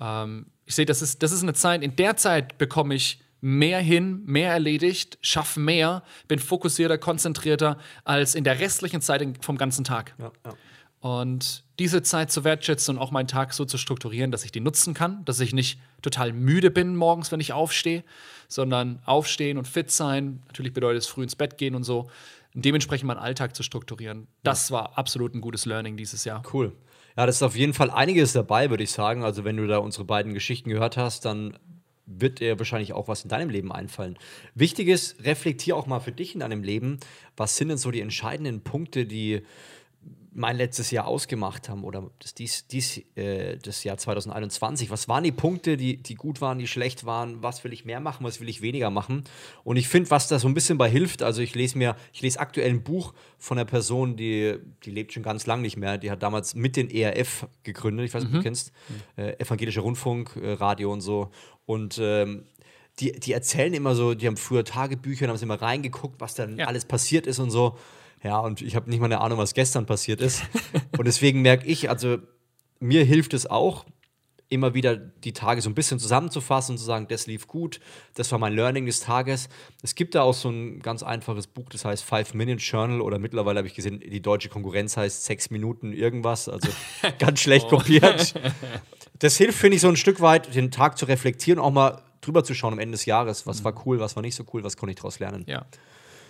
Ähm, 0.00 0.46
ich 0.66 0.74
sehe, 0.74 0.86
das 0.86 1.02
ist, 1.02 1.22
das 1.22 1.32
ist 1.32 1.42
eine 1.42 1.54
Zeit, 1.54 1.82
in 1.82 1.96
der 1.96 2.16
Zeit 2.16 2.58
bekomme 2.58 2.94
ich 2.94 3.20
mehr 3.40 3.80
hin, 3.80 4.22
mehr 4.26 4.52
erledigt, 4.52 5.18
schaffe 5.22 5.60
mehr, 5.60 6.02
bin 6.28 6.38
fokussierter, 6.38 6.98
konzentrierter 6.98 7.78
als 8.04 8.34
in 8.34 8.44
der 8.44 8.60
restlichen 8.60 9.00
Zeit 9.00 9.24
vom 9.40 9.56
ganzen 9.56 9.84
Tag. 9.84 10.14
Ja, 10.18 10.30
ja. 10.44 10.54
Und 11.00 11.64
diese 11.78 12.02
Zeit 12.02 12.30
zu 12.30 12.44
wertschätzen 12.44 12.96
und 12.96 13.02
auch 13.02 13.10
meinen 13.10 13.26
Tag 13.26 13.54
so 13.54 13.64
zu 13.64 13.78
strukturieren, 13.78 14.30
dass 14.30 14.44
ich 14.44 14.52
die 14.52 14.60
nutzen 14.60 14.92
kann, 14.92 15.24
dass 15.24 15.40
ich 15.40 15.54
nicht 15.54 15.80
total 16.02 16.34
müde 16.34 16.70
bin 16.70 16.94
morgens, 16.94 17.32
wenn 17.32 17.40
ich 17.40 17.54
aufstehe, 17.54 18.04
sondern 18.48 19.00
aufstehen 19.06 19.56
und 19.56 19.66
fit 19.66 19.90
sein. 19.90 20.42
Natürlich 20.48 20.74
bedeutet 20.74 21.02
es 21.02 21.08
früh 21.08 21.22
ins 21.22 21.36
Bett 21.36 21.56
gehen 21.56 21.74
und 21.74 21.84
so. 21.84 22.10
Und 22.54 22.64
dementsprechend 22.64 23.06
meinen 23.06 23.18
Alltag 23.18 23.56
zu 23.56 23.62
strukturieren. 23.62 24.26
Das 24.42 24.70
war 24.70 24.98
absolut 24.98 25.34
ein 25.34 25.40
gutes 25.40 25.64
Learning 25.64 25.96
dieses 25.96 26.24
Jahr. 26.24 26.42
Cool. 26.52 26.76
Ja, 27.16 27.26
das 27.26 27.36
ist 27.36 27.42
auf 27.42 27.56
jeden 27.56 27.74
Fall 27.74 27.90
einiges 27.90 28.32
dabei, 28.32 28.70
würde 28.70 28.84
ich 28.84 28.90
sagen. 28.90 29.24
Also, 29.24 29.44
wenn 29.44 29.56
du 29.56 29.66
da 29.66 29.78
unsere 29.78 30.04
beiden 30.04 30.34
Geschichten 30.34 30.70
gehört 30.70 30.96
hast, 30.96 31.24
dann 31.24 31.58
wird 32.06 32.40
dir 32.40 32.58
wahrscheinlich 32.58 32.92
auch 32.92 33.08
was 33.08 33.22
in 33.22 33.28
deinem 33.28 33.50
Leben 33.50 33.72
einfallen. 33.72 34.18
Wichtig 34.54 34.88
ist, 34.88 35.24
reflektier 35.24 35.76
auch 35.76 35.86
mal 35.86 36.00
für 36.00 36.12
dich 36.12 36.34
in 36.34 36.40
deinem 36.40 36.62
Leben, 36.62 36.98
was 37.36 37.56
sind 37.56 37.68
denn 37.68 37.78
so 37.78 37.90
die 37.90 38.00
entscheidenden 38.00 38.62
Punkte, 38.62 39.06
die 39.06 39.42
mein 40.32 40.56
letztes 40.56 40.90
Jahr 40.90 41.06
ausgemacht 41.06 41.68
haben 41.68 41.82
oder 41.82 42.10
das, 42.20 42.34
dies, 42.34 42.66
dies, 42.68 43.02
äh, 43.16 43.56
das 43.58 43.82
Jahr 43.84 43.96
2021. 43.96 44.90
Was 44.90 45.08
waren 45.08 45.24
die 45.24 45.32
Punkte, 45.32 45.76
die, 45.76 45.96
die 45.96 46.14
gut 46.14 46.40
waren, 46.40 46.58
die 46.58 46.66
schlecht 46.66 47.04
waren? 47.04 47.42
Was 47.42 47.64
will 47.64 47.72
ich 47.72 47.84
mehr 47.84 48.00
machen, 48.00 48.24
was 48.24 48.40
will 48.40 48.48
ich 48.48 48.62
weniger 48.62 48.90
machen? 48.90 49.24
Und 49.64 49.76
ich 49.76 49.88
finde, 49.88 50.10
was 50.10 50.28
da 50.28 50.38
so 50.38 50.46
ein 50.46 50.54
bisschen 50.54 50.78
bei 50.78 50.88
hilft, 50.88 51.22
also 51.22 51.42
ich 51.42 51.54
lese 51.54 51.78
mir, 51.78 51.96
ich 52.12 52.22
lese 52.22 52.38
aktuell 52.38 52.70
ein 52.70 52.82
Buch 52.82 53.12
von 53.38 53.58
einer 53.58 53.64
Person, 53.64 54.16
die, 54.16 54.56
die 54.84 54.90
lebt 54.90 55.12
schon 55.12 55.22
ganz 55.22 55.46
lang 55.46 55.62
nicht 55.62 55.76
mehr. 55.76 55.98
Die 55.98 56.10
hat 56.10 56.22
damals 56.22 56.54
mit 56.54 56.76
den 56.76 56.90
ERF 56.90 57.46
gegründet, 57.64 58.06
ich 58.06 58.14
weiß 58.14 58.22
nicht, 58.22 58.32
mhm. 58.32 58.38
ob 58.38 58.42
du 58.44 58.48
mhm. 58.48 58.52
kennst, 58.52 58.72
äh, 59.16 59.32
Evangelischer 59.40 59.82
Rundfunk, 59.82 60.36
äh, 60.36 60.52
Radio 60.52 60.92
und 60.92 61.00
so. 61.00 61.30
Und 61.66 61.98
ähm, 62.00 62.44
die, 63.00 63.12
die 63.12 63.32
erzählen 63.32 63.74
immer 63.74 63.94
so, 63.94 64.14
die 64.14 64.26
haben 64.26 64.36
früher 64.36 64.64
Tagebücher, 64.64 65.26
haben 65.26 65.36
sie 65.36 65.44
immer 65.44 65.60
reingeguckt, 65.60 66.20
was 66.20 66.34
dann 66.34 66.58
ja. 66.58 66.66
alles 66.66 66.84
passiert 66.84 67.26
ist 67.26 67.38
und 67.38 67.50
so. 67.50 67.76
Ja, 68.22 68.38
und 68.38 68.60
ich 68.60 68.76
habe 68.76 68.90
nicht 68.90 69.00
mal 69.00 69.06
eine 69.06 69.20
Ahnung, 69.20 69.38
was 69.38 69.54
gestern 69.54 69.86
passiert 69.86 70.20
ist. 70.20 70.42
und 70.98 71.06
deswegen 71.06 71.42
merke 71.42 71.66
ich, 71.66 71.88
also 71.88 72.18
mir 72.78 73.04
hilft 73.04 73.34
es 73.34 73.46
auch, 73.46 73.86
immer 74.50 74.74
wieder 74.74 74.96
die 74.96 75.32
Tage 75.32 75.62
so 75.62 75.70
ein 75.70 75.74
bisschen 75.74 76.00
zusammenzufassen 76.00 76.74
und 76.74 76.78
zu 76.78 76.84
sagen, 76.84 77.06
das 77.08 77.26
lief 77.26 77.46
gut, 77.46 77.80
das 78.14 78.30
war 78.32 78.38
mein 78.38 78.52
Learning 78.52 78.84
des 78.84 79.00
Tages. 79.00 79.48
Es 79.80 79.94
gibt 79.94 80.16
da 80.16 80.22
auch 80.22 80.34
so 80.34 80.50
ein 80.50 80.80
ganz 80.80 81.04
einfaches 81.04 81.46
Buch, 81.46 81.68
das 81.70 81.84
heißt 81.84 82.02
Five 82.02 82.34
Minute 82.34 82.60
Journal 82.60 83.00
oder 83.00 83.18
mittlerweile 83.18 83.58
habe 83.58 83.68
ich 83.68 83.74
gesehen, 83.74 84.00
die 84.00 84.20
deutsche 84.20 84.48
Konkurrenz 84.48 84.96
heißt 84.96 85.24
sechs 85.24 85.50
Minuten 85.50 85.92
irgendwas, 85.92 86.48
also 86.48 86.68
ganz 87.18 87.40
schlecht 87.40 87.66
oh. 87.66 87.76
kopiert. 87.76 88.34
Das 89.20 89.36
hilft, 89.36 89.58
finde 89.58 89.76
ich, 89.76 89.82
so 89.82 89.88
ein 89.88 89.96
Stück 89.96 90.20
weit, 90.20 90.54
den 90.54 90.72
Tag 90.72 90.98
zu 90.98 91.06
reflektieren, 91.06 91.60
auch 91.60 91.70
mal 91.70 92.02
drüber 92.20 92.42
zu 92.42 92.52
schauen 92.52 92.72
am 92.72 92.80
Ende 92.80 92.92
des 92.92 93.06
Jahres, 93.06 93.46
was 93.46 93.60
mhm. 93.60 93.64
war 93.64 93.86
cool, 93.86 94.00
was 94.00 94.16
war 94.16 94.22
nicht 94.22 94.34
so 94.34 94.44
cool, 94.52 94.64
was 94.64 94.76
konnte 94.76 94.90
ich 94.90 94.96
daraus 94.96 95.20
lernen. 95.20 95.44
Ja. 95.46 95.64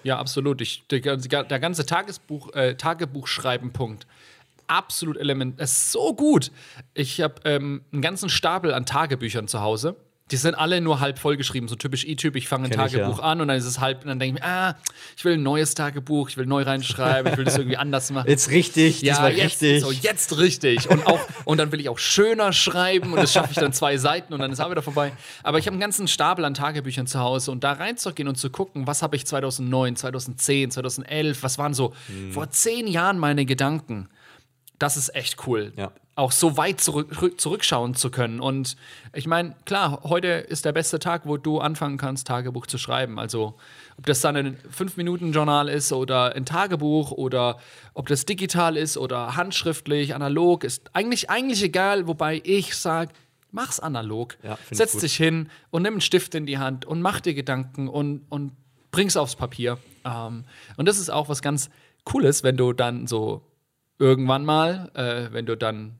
Ja, 0.03 0.19
absolut. 0.19 0.61
Ich, 0.61 0.85
der, 0.91 1.17
der 1.17 1.59
ganze 1.59 1.87
Tagesbuch, 1.87 2.55
äh, 2.55 2.75
Tagebuchschreiben-Punkt. 2.75 4.07
Absolut 4.67 5.17
element. 5.17 5.61
Es 5.61 5.73
ist 5.73 5.93
so 5.93 6.15
gut. 6.15 6.53
Ich 6.95 7.21
habe 7.21 7.35
ähm, 7.45 7.83
einen 7.93 8.03
ganzen 8.03 8.29
Stapel 8.29 8.73
an 8.73 8.87
Tagebüchern 8.87 9.49
zu 9.49 9.61
Hause 9.61 9.97
die 10.31 10.37
sind 10.37 10.55
alle 10.55 10.81
nur 10.81 11.01
halb 11.01 11.19
vollgeschrieben, 11.19 11.69
so 11.69 11.75
typisch 11.75 12.05
E-Typ. 12.05 12.37
Ich 12.37 12.49
fange 12.49 12.65
ein 12.65 12.71
Kenn 12.71 12.79
Tagebuch 12.79 13.15
ich, 13.15 13.19
ja. 13.19 13.25
an 13.25 13.41
und 13.41 13.49
dann 13.49 13.57
ist 13.57 13.65
es 13.65 13.81
halb, 13.81 14.03
und 14.03 14.09
dann 14.09 14.19
denke 14.19 14.37
ich 14.37 14.43
mir, 14.43 14.49
ah, 14.49 14.77
ich 15.17 15.25
will 15.25 15.35
ein 15.35 15.43
neues 15.43 15.75
Tagebuch, 15.75 16.29
ich 16.29 16.37
will 16.37 16.47
neu 16.47 16.63
reinschreiben, 16.63 17.33
ich 17.33 17.39
will 17.39 17.45
das 17.45 17.57
irgendwie 17.57 17.77
anders 17.77 18.11
machen. 18.11 18.29
Jetzt 18.31 18.51
richtig, 18.51 19.03
ja, 19.03 19.29
jetzt, 19.29 19.45
richtig. 19.45 19.83
So, 19.83 19.91
jetzt 19.91 20.39
richtig. 20.39 20.89
Und, 20.89 21.07
auch, 21.07 21.21
und 21.45 21.59
dann 21.59 21.73
will 21.73 21.81
ich 21.81 21.89
auch 21.89 21.99
schöner 21.99 22.53
schreiben 22.53 23.13
und 23.13 23.17
das 23.17 23.33
schaffe 23.33 23.51
ich 23.51 23.59
dann 23.59 23.73
zwei 23.73 23.97
Seiten 23.97 24.33
und 24.33 24.41
dann 24.41 24.53
ist 24.53 24.61
auch 24.61 24.71
wieder 24.71 24.83
vorbei. 24.83 25.13
Aber 25.43 25.59
ich 25.59 25.67
habe 25.67 25.75
einen 25.75 25.81
ganzen 25.81 26.07
Stapel 26.07 26.45
an 26.45 26.55
Tagebüchern 26.55 27.07
zu 27.07 27.19
Hause 27.19 27.51
und 27.51 27.65
da 27.65 27.73
reinzugehen 27.73 28.29
und 28.29 28.37
zu 28.37 28.51
gucken, 28.51 28.87
was 28.87 29.03
habe 29.03 29.17
ich 29.17 29.27
2009, 29.27 29.97
2010, 29.97 30.71
2011, 30.71 31.43
was 31.43 31.59
waren 31.59 31.75
so 31.75 31.93
hm. 32.07 32.33
vor 32.33 32.51
zehn 32.51 32.87
Jahren 32.87 33.19
meine 33.19 33.45
Gedanken. 33.45 34.09
Das 34.79 34.97
ist 34.97 35.15
echt 35.15 35.47
cool. 35.47 35.73
Ja 35.77 35.93
auch 36.21 36.33
so 36.33 36.59
weit 36.59 36.81
zurück, 36.81 37.41
zurückschauen 37.41 37.95
zu 37.95 38.11
können. 38.11 38.41
Und 38.41 38.77
ich 39.15 39.27
meine, 39.27 39.57
klar, 39.65 40.01
heute 40.05 40.29
ist 40.29 40.67
der 40.67 40.73
beste 40.73 40.99
Tag, 40.99 41.23
wo 41.25 41.39
du 41.39 41.61
anfangen 41.61 41.97
kannst, 41.97 42.27
Tagebuch 42.27 42.67
zu 42.67 42.77
schreiben. 42.77 43.19
Also 43.19 43.55
ob 43.97 44.05
das 44.05 44.21
dann 44.21 44.37
ein 44.37 44.59
5-Minuten-Journal 44.59 45.71
ist 45.71 45.93
oder 45.93 46.35
ein 46.37 46.45
Tagebuch 46.45 47.11
oder 47.11 47.59
ob 47.95 48.07
das 48.07 48.27
digital 48.27 48.77
ist 48.77 48.99
oder 48.99 49.35
handschriftlich, 49.37 50.15
analog, 50.15 50.63
ist 50.63 50.95
eigentlich, 50.95 51.31
eigentlich 51.31 51.63
egal, 51.63 52.07
wobei 52.07 52.43
ich 52.45 52.77
sage, 52.77 53.13
mach's 53.51 53.81
analog. 53.81 54.37
Ja, 54.43 54.59
Setz 54.71 54.99
dich 54.99 55.17
hin 55.17 55.49
und 55.71 55.83
nimm 55.83 55.95
einen 55.95 56.01
Stift 56.03 56.35
in 56.35 56.45
die 56.45 56.59
Hand 56.59 56.85
und 56.85 57.01
mach 57.01 57.21
dir 57.21 57.33
Gedanken 57.33 57.89
und, 57.89 58.27
und 58.29 58.53
bring's 58.91 59.17
aufs 59.17 59.37
Papier. 59.37 59.79
Ähm, 60.05 60.45
und 60.77 60.87
das 60.87 60.99
ist 60.99 61.09
auch 61.09 61.31
was 61.31 61.41
ganz 61.41 61.71
Cooles, 62.05 62.43
wenn 62.43 62.59
du 62.59 62.75
dann 62.75 63.07
so 63.07 63.43
irgendwann 63.99 64.45
mal, 64.45 64.91
äh, 64.95 65.33
wenn 65.33 65.47
du 65.47 65.57
dann 65.57 66.00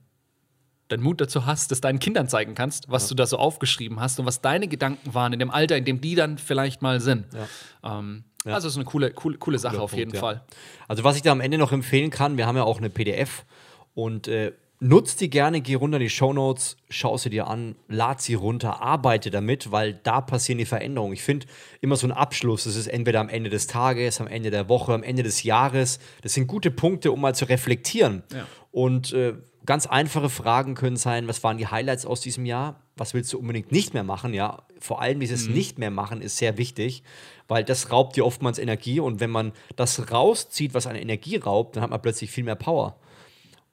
deinen 0.91 1.03
Mut 1.03 1.21
dazu 1.21 1.45
hast, 1.45 1.71
das 1.71 1.81
deinen 1.81 1.99
Kindern 1.99 2.27
zeigen 2.27 2.55
kannst, 2.55 2.89
was 2.89 3.03
ja. 3.03 3.09
du 3.09 3.15
da 3.15 3.25
so 3.25 3.37
aufgeschrieben 3.37 3.99
hast 3.99 4.19
und 4.19 4.25
was 4.25 4.41
deine 4.41 4.67
Gedanken 4.67 5.13
waren 5.13 5.33
in 5.33 5.39
dem 5.39 5.51
Alter, 5.51 5.77
in 5.77 5.85
dem 5.85 6.01
die 6.01 6.15
dann 6.15 6.37
vielleicht 6.37 6.81
mal 6.81 6.99
sind. 6.99 7.25
Ja. 7.33 7.99
Ähm, 7.99 8.23
Ja. 8.45 8.55
Also 8.55 8.67
ist 8.67 8.75
eine 8.75 8.85
coole, 8.85 9.11
coole, 9.11 9.37
coole 9.37 9.59
Sache 9.59 9.73
Cooler 9.73 9.83
auf 9.83 9.91
Punkt, 9.91 9.99
jeden 9.99 10.15
ja. 10.15 10.19
Fall. 10.19 10.43
Also 10.87 11.03
was 11.03 11.15
ich 11.15 11.21
da 11.21 11.31
am 11.31 11.41
Ende 11.41 11.57
noch 11.57 11.71
empfehlen 11.71 12.09
kann, 12.09 12.37
wir 12.37 12.47
haben 12.47 12.57
ja 12.57 12.63
auch 12.63 12.79
eine 12.79 12.89
PDF 12.89 13.45
und 13.93 14.27
äh, 14.27 14.53
nutz 14.79 15.15
die 15.15 15.29
gerne, 15.29 15.61
geh 15.61 15.75
runter 15.75 15.97
in 15.97 16.03
die 16.03 16.09
Show 16.09 16.33
Notes, 16.33 16.75
schau 16.89 17.15
sie 17.17 17.29
dir 17.29 17.47
an, 17.47 17.75
lad 17.87 18.19
sie 18.19 18.33
runter, 18.33 18.81
arbeite 18.81 19.29
damit, 19.29 19.71
weil 19.71 19.93
da 19.93 20.21
passieren 20.21 20.57
die 20.57 20.65
Veränderungen. 20.65 21.13
Ich 21.13 21.21
finde 21.21 21.45
immer 21.81 21.95
so 21.95 22.07
ein 22.07 22.11
Abschluss, 22.11 22.63
das 22.63 22.75
ist 22.75 22.87
entweder 22.87 23.19
am 23.19 23.29
Ende 23.29 23.51
des 23.51 23.67
Tages, 23.67 24.19
am 24.19 24.27
Ende 24.27 24.49
der 24.49 24.67
Woche, 24.69 24.93
am 24.93 25.03
Ende 25.03 25.21
des 25.21 25.43
Jahres. 25.43 25.99
Das 26.23 26.33
sind 26.33 26.47
gute 26.47 26.71
Punkte, 26.71 27.11
um 27.11 27.21
mal 27.21 27.35
zu 27.35 27.45
reflektieren. 27.45 28.23
Ja. 28.33 28.47
Und 28.71 29.13
äh, 29.13 29.35
ganz 29.65 29.85
einfache 29.85 30.29
Fragen 30.29 30.75
können 30.75 30.97
sein, 30.97 31.27
was 31.27 31.43
waren 31.43 31.57
die 31.57 31.67
Highlights 31.67 32.05
aus 32.05 32.21
diesem 32.21 32.45
Jahr? 32.45 32.81
Was 32.95 33.13
willst 33.13 33.31
du 33.33 33.39
unbedingt 33.39 33.71
nicht 33.71 33.93
mehr 33.93 34.03
machen? 34.03 34.33
Ja, 34.33 34.63
vor 34.79 35.01
allem 35.01 35.19
dieses 35.19 35.47
mhm. 35.47 35.53
Nicht 35.53 35.79
mehr 35.79 35.91
machen 35.91 36.21
ist 36.21 36.37
sehr 36.37 36.57
wichtig, 36.57 37.03
weil 37.47 37.63
das 37.63 37.91
raubt 37.91 38.15
dir 38.15 38.25
oftmals 38.25 38.59
Energie 38.59 38.99
und 38.99 39.19
wenn 39.19 39.29
man 39.29 39.53
das 39.75 40.11
rauszieht, 40.11 40.73
was 40.73 40.87
an 40.87 40.95
Energie 40.95 41.37
raubt, 41.37 41.75
dann 41.75 41.83
hat 41.83 41.89
man 41.89 42.01
plötzlich 42.01 42.31
viel 42.31 42.43
mehr 42.43 42.55
Power. 42.55 42.95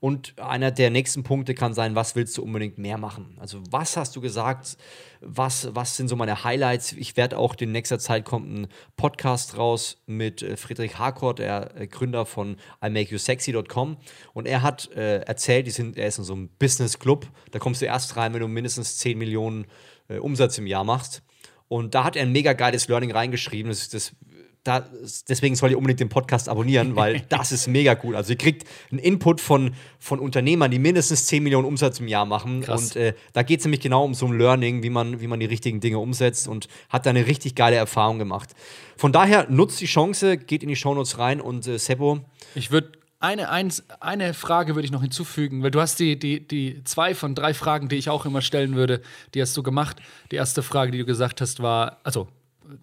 Und 0.00 0.38
einer 0.38 0.70
der 0.70 0.90
nächsten 0.90 1.24
Punkte 1.24 1.54
kann 1.54 1.74
sein, 1.74 1.96
was 1.96 2.14
willst 2.14 2.38
du 2.38 2.42
unbedingt 2.42 2.78
mehr 2.78 2.98
machen? 2.98 3.36
Also 3.40 3.60
was 3.70 3.96
hast 3.96 4.14
du 4.14 4.20
gesagt? 4.20 4.76
Was, 5.20 5.74
was 5.74 5.96
sind 5.96 6.06
so 6.06 6.14
meine 6.14 6.44
Highlights? 6.44 6.92
Ich 6.92 7.16
werde 7.16 7.36
auch 7.36 7.56
in 7.56 7.72
nächster 7.72 7.98
Zeit 7.98 8.24
kommt 8.24 8.48
ein 8.48 8.68
Podcast 8.96 9.56
raus 9.56 10.00
mit 10.06 10.42
äh, 10.42 10.56
Friedrich 10.56 10.98
Harcourt, 11.00 11.40
der 11.40 11.76
äh, 11.76 11.88
Gründer 11.88 12.26
von 12.26 12.58
imakeyousexy.com. 12.80 13.96
Und 14.34 14.46
er 14.46 14.62
hat 14.62 14.92
äh, 14.92 15.18
erzählt, 15.22 15.66
die 15.66 15.72
sind, 15.72 15.96
er 15.96 16.06
ist 16.06 16.18
in 16.18 16.24
so 16.24 16.34
einem 16.34 16.48
Business 16.60 17.00
Club. 17.00 17.26
Da 17.50 17.58
kommst 17.58 17.82
du 17.82 17.86
erst 17.86 18.16
rein, 18.16 18.32
wenn 18.34 18.40
du 18.40 18.46
mindestens 18.46 18.98
10 18.98 19.18
Millionen 19.18 19.66
äh, 20.08 20.18
Umsatz 20.18 20.58
im 20.58 20.68
Jahr 20.68 20.84
machst. 20.84 21.22
Und 21.66 21.94
da 21.94 22.04
hat 22.04 22.14
er 22.16 22.22
ein 22.22 22.32
mega 22.32 22.52
geiles 22.52 22.86
Learning 22.86 23.10
reingeschrieben. 23.10 23.70
Das, 23.70 23.88
das 23.88 24.12
da, 24.68 24.86
deswegen 25.28 25.56
sollt 25.56 25.72
ihr 25.72 25.78
unbedingt 25.78 26.00
den 26.00 26.10
Podcast 26.10 26.48
abonnieren, 26.48 26.94
weil 26.94 27.20
das 27.28 27.52
ist 27.52 27.66
mega 27.68 27.96
cool. 28.04 28.14
Also 28.14 28.32
ihr 28.32 28.38
kriegt 28.38 28.68
einen 28.90 28.98
Input 28.98 29.40
von, 29.40 29.74
von 29.98 30.18
Unternehmern, 30.18 30.70
die 30.70 30.78
mindestens 30.78 31.26
10 31.26 31.42
Millionen 31.42 31.66
Umsatz 31.66 32.00
im 32.00 32.08
Jahr 32.08 32.26
machen. 32.26 32.60
Krass. 32.60 32.94
Und 32.94 32.96
äh, 32.96 33.14
da 33.32 33.42
geht 33.42 33.60
es 33.60 33.64
nämlich 33.64 33.80
genau 33.80 34.04
um 34.04 34.12
so 34.12 34.26
ein 34.26 34.36
Learning, 34.36 34.82
wie 34.82 34.90
man, 34.90 35.20
wie 35.20 35.26
man 35.26 35.40
die 35.40 35.46
richtigen 35.46 35.80
Dinge 35.80 35.98
umsetzt 35.98 36.48
und 36.48 36.68
hat 36.90 37.06
da 37.06 37.10
eine 37.10 37.26
richtig 37.26 37.54
geile 37.54 37.76
Erfahrung 37.76 38.18
gemacht. 38.18 38.50
Von 38.96 39.12
daher 39.12 39.48
nutzt 39.48 39.80
die 39.80 39.86
Chance, 39.86 40.36
geht 40.36 40.62
in 40.62 40.68
die 40.68 40.76
Shownotes 40.76 41.18
rein 41.18 41.40
und 41.40 41.66
äh, 41.66 41.78
Sebo. 41.78 42.20
Ich 42.54 42.70
würde 42.70 42.92
eine, 43.20 43.48
eins, 43.48 43.84
eine 44.00 44.34
Frage 44.34 44.74
würde 44.74 44.84
ich 44.84 44.92
noch 44.92 45.02
hinzufügen, 45.02 45.62
weil 45.62 45.70
du 45.70 45.80
hast 45.80 45.98
die, 45.98 46.18
die, 46.18 46.46
die 46.46 46.84
zwei 46.84 47.14
von 47.14 47.34
drei 47.34 47.54
Fragen, 47.54 47.88
die 47.88 47.96
ich 47.96 48.10
auch 48.10 48.26
immer 48.26 48.42
stellen 48.42 48.74
würde, 48.74 49.00
die 49.34 49.40
hast 49.40 49.56
du 49.56 49.62
gemacht. 49.62 49.96
Die 50.30 50.36
erste 50.36 50.62
Frage, 50.62 50.92
die 50.92 50.98
du 50.98 51.04
gesagt 51.04 51.40
hast, 51.40 51.60
war, 51.60 51.98
also 52.04 52.28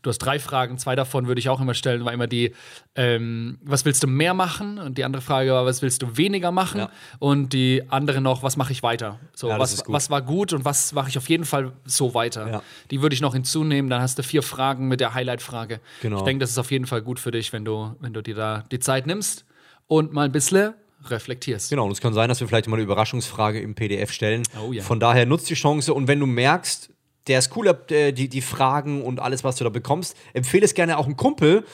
du 0.01 0.09
hast 0.09 0.19
drei 0.19 0.39
Fragen, 0.39 0.77
zwei 0.77 0.95
davon 0.95 1.27
würde 1.27 1.39
ich 1.39 1.49
auch 1.49 1.61
immer 1.61 1.73
stellen, 1.73 2.05
war 2.05 2.13
immer 2.13 2.27
die, 2.27 2.53
ähm, 2.95 3.59
was 3.63 3.85
willst 3.85 4.03
du 4.03 4.07
mehr 4.07 4.33
machen? 4.33 4.77
Und 4.79 4.97
die 4.97 5.03
andere 5.03 5.21
Frage 5.21 5.51
war, 5.51 5.65
was 5.65 5.81
willst 5.81 6.01
du 6.01 6.17
weniger 6.17 6.51
machen? 6.51 6.79
Ja. 6.79 6.89
Und 7.19 7.53
die 7.53 7.83
andere 7.89 8.21
noch, 8.21 8.43
was 8.43 8.57
mache 8.57 8.71
ich 8.71 8.83
weiter? 8.83 9.19
So, 9.33 9.49
ja, 9.49 9.59
was, 9.59 9.83
was 9.87 10.09
war 10.09 10.21
gut 10.21 10.53
und 10.53 10.65
was 10.65 10.93
mache 10.93 11.09
ich 11.09 11.17
auf 11.17 11.29
jeden 11.29 11.45
Fall 11.45 11.71
so 11.85 12.13
weiter? 12.13 12.49
Ja. 12.49 12.61
Die 12.91 13.01
würde 13.01 13.13
ich 13.13 13.21
noch 13.21 13.33
hinzunehmen, 13.33 13.89
dann 13.89 14.01
hast 14.01 14.17
du 14.17 14.23
vier 14.23 14.41
Fragen 14.41 14.87
mit 14.87 14.99
der 14.99 15.13
Highlight-Frage. 15.13 15.79
Genau. 16.01 16.17
Ich 16.17 16.23
denke, 16.23 16.41
das 16.41 16.51
ist 16.51 16.57
auf 16.57 16.71
jeden 16.71 16.85
Fall 16.85 17.01
gut 17.01 17.19
für 17.19 17.31
dich, 17.31 17.53
wenn 17.53 17.65
du, 17.65 17.95
wenn 17.99 18.13
du 18.13 18.21
dir 18.21 18.35
da 18.35 18.65
die 18.71 18.79
Zeit 18.79 19.07
nimmst 19.07 19.45
und 19.87 20.13
mal 20.13 20.25
ein 20.25 20.31
bisschen 20.31 20.73
reflektierst. 21.09 21.69
Genau, 21.69 21.85
und 21.85 21.91
es 21.91 22.01
kann 22.01 22.13
sein, 22.13 22.29
dass 22.29 22.39
wir 22.39 22.47
vielleicht 22.47 22.67
mal 22.67 22.77
eine 22.77 22.83
Überraschungsfrage 22.83 23.59
im 23.59 23.75
PDF 23.75 24.11
stellen. 24.11 24.43
Oh, 24.59 24.71
ja. 24.71 24.81
Von 24.81 24.99
daher 24.99 25.25
nutzt 25.25 25.49
die 25.49 25.53
Chance 25.53 25.93
und 25.93 26.07
wenn 26.07 26.19
du 26.19 26.25
merkst, 26.25 26.89
der 27.27 27.39
ist 27.39 27.55
cool, 27.55 27.67
äh, 27.89 28.11
die, 28.11 28.29
die 28.29 28.41
Fragen 28.41 29.03
und 29.03 29.19
alles, 29.19 29.43
was 29.43 29.55
du 29.55 29.63
da 29.63 29.69
bekommst. 29.69 30.15
Empfehle 30.33 30.65
es 30.65 30.73
gerne 30.73 30.97
auch 30.97 31.05
einem 31.05 31.17
Kumpel 31.17 31.65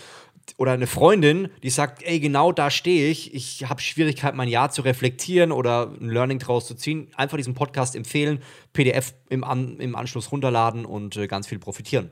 oder 0.58 0.72
eine 0.72 0.88
Freundin, 0.88 1.50
die 1.64 1.70
sagt, 1.70 2.04
ey, 2.04 2.20
genau 2.20 2.52
da 2.52 2.70
stehe 2.70 3.10
ich. 3.10 3.34
Ich 3.34 3.70
habe 3.70 3.82
Schwierigkeiten, 3.82 4.38
mein 4.38 4.48
Jahr 4.48 4.72
zu 4.72 4.82
reflektieren 4.82 5.52
oder 5.52 5.92
ein 6.00 6.10
Learning 6.10 6.40
draus 6.40 6.68
zu 6.68 6.76
ziehen. 6.76 7.08
Einfach 7.16 7.38
diesen 7.38 7.54
Podcast 7.54 7.96
empfehlen, 7.96 8.42
PDF 8.74 9.14
im, 9.30 9.44
An 9.44 9.78
im 9.80 9.96
Anschluss 9.96 10.32
runterladen 10.32 10.86
und 10.86 11.16
äh, 11.18 11.28
ganz 11.28 11.48
viel 11.48 11.60
profitieren. 11.60 12.12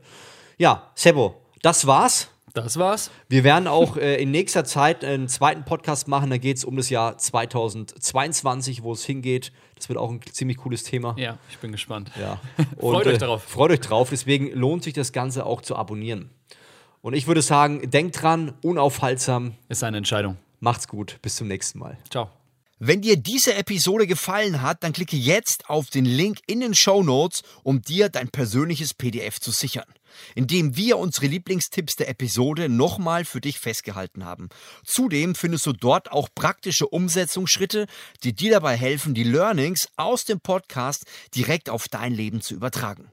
Ja, 0.58 0.90
Sebo, 0.94 1.40
das 1.62 1.86
war's. 1.86 2.28
Das 2.54 2.78
war's. 2.78 3.10
Wir 3.28 3.44
werden 3.44 3.66
auch 3.66 3.96
äh, 3.96 4.20
in 4.20 4.30
nächster 4.30 4.64
Zeit 4.64 5.04
einen 5.04 5.28
zweiten 5.28 5.64
Podcast 5.64 6.08
machen. 6.08 6.30
Da 6.30 6.38
geht 6.38 6.56
es 6.56 6.64
um 6.64 6.76
das 6.76 6.90
Jahr 6.90 7.16
2022, 7.16 8.82
wo 8.82 8.92
es 8.92 9.04
hingeht. 9.04 9.52
Das 9.76 9.88
wird 9.88 9.98
auch 9.98 10.10
ein 10.10 10.20
ziemlich 10.32 10.58
cooles 10.58 10.82
Thema. 10.82 11.14
Ja, 11.16 11.38
ich 11.50 11.58
bin 11.58 11.72
gespannt. 11.72 12.10
Ja. 12.20 12.40
Und, 12.76 12.94
freut 12.94 13.06
euch 13.06 13.14
äh, 13.14 13.18
darauf. 13.18 13.42
freut 13.44 13.70
euch 13.70 13.80
drauf. 13.80 14.10
Deswegen 14.10 14.50
lohnt 14.52 14.82
sich 14.82 14.94
das 14.94 15.12
Ganze 15.12 15.46
auch 15.46 15.62
zu 15.62 15.76
abonnieren. 15.76 16.30
Und 17.02 17.14
ich 17.14 17.26
würde 17.26 17.42
sagen, 17.42 17.90
denkt 17.90 18.20
dran, 18.20 18.52
unaufhaltsam. 18.62 19.54
Ist 19.68 19.84
eine 19.84 19.96
Entscheidung. 19.96 20.36
Macht's 20.60 20.88
gut. 20.88 21.18
Bis 21.22 21.36
zum 21.36 21.48
nächsten 21.48 21.78
Mal. 21.78 21.96
Ciao. 22.10 22.39
Wenn 22.82 23.02
dir 23.02 23.18
diese 23.18 23.52
Episode 23.56 24.06
gefallen 24.06 24.62
hat, 24.62 24.82
dann 24.82 24.94
klicke 24.94 25.14
jetzt 25.14 25.68
auf 25.68 25.90
den 25.90 26.06
Link 26.06 26.38
in 26.46 26.60
den 26.60 26.74
Show 26.74 27.02
Notes, 27.02 27.42
um 27.62 27.82
dir 27.82 28.08
dein 28.08 28.30
persönliches 28.30 28.94
PDF 28.94 29.38
zu 29.38 29.50
sichern, 29.50 29.84
indem 30.34 30.76
wir 30.76 30.96
unsere 30.96 31.26
Lieblingstipps 31.26 31.96
der 31.96 32.08
Episode 32.08 32.70
nochmal 32.70 33.26
für 33.26 33.42
dich 33.42 33.58
festgehalten 33.58 34.24
haben. 34.24 34.48
Zudem 34.82 35.34
findest 35.34 35.66
du 35.66 35.74
dort 35.74 36.10
auch 36.10 36.30
praktische 36.34 36.88
Umsetzungsschritte, 36.88 37.86
die 38.24 38.32
dir 38.32 38.52
dabei 38.52 38.78
helfen, 38.78 39.12
die 39.12 39.24
Learnings 39.24 39.90
aus 39.96 40.24
dem 40.24 40.40
Podcast 40.40 41.04
direkt 41.34 41.68
auf 41.68 41.86
dein 41.86 42.14
Leben 42.14 42.40
zu 42.40 42.54
übertragen. 42.54 43.12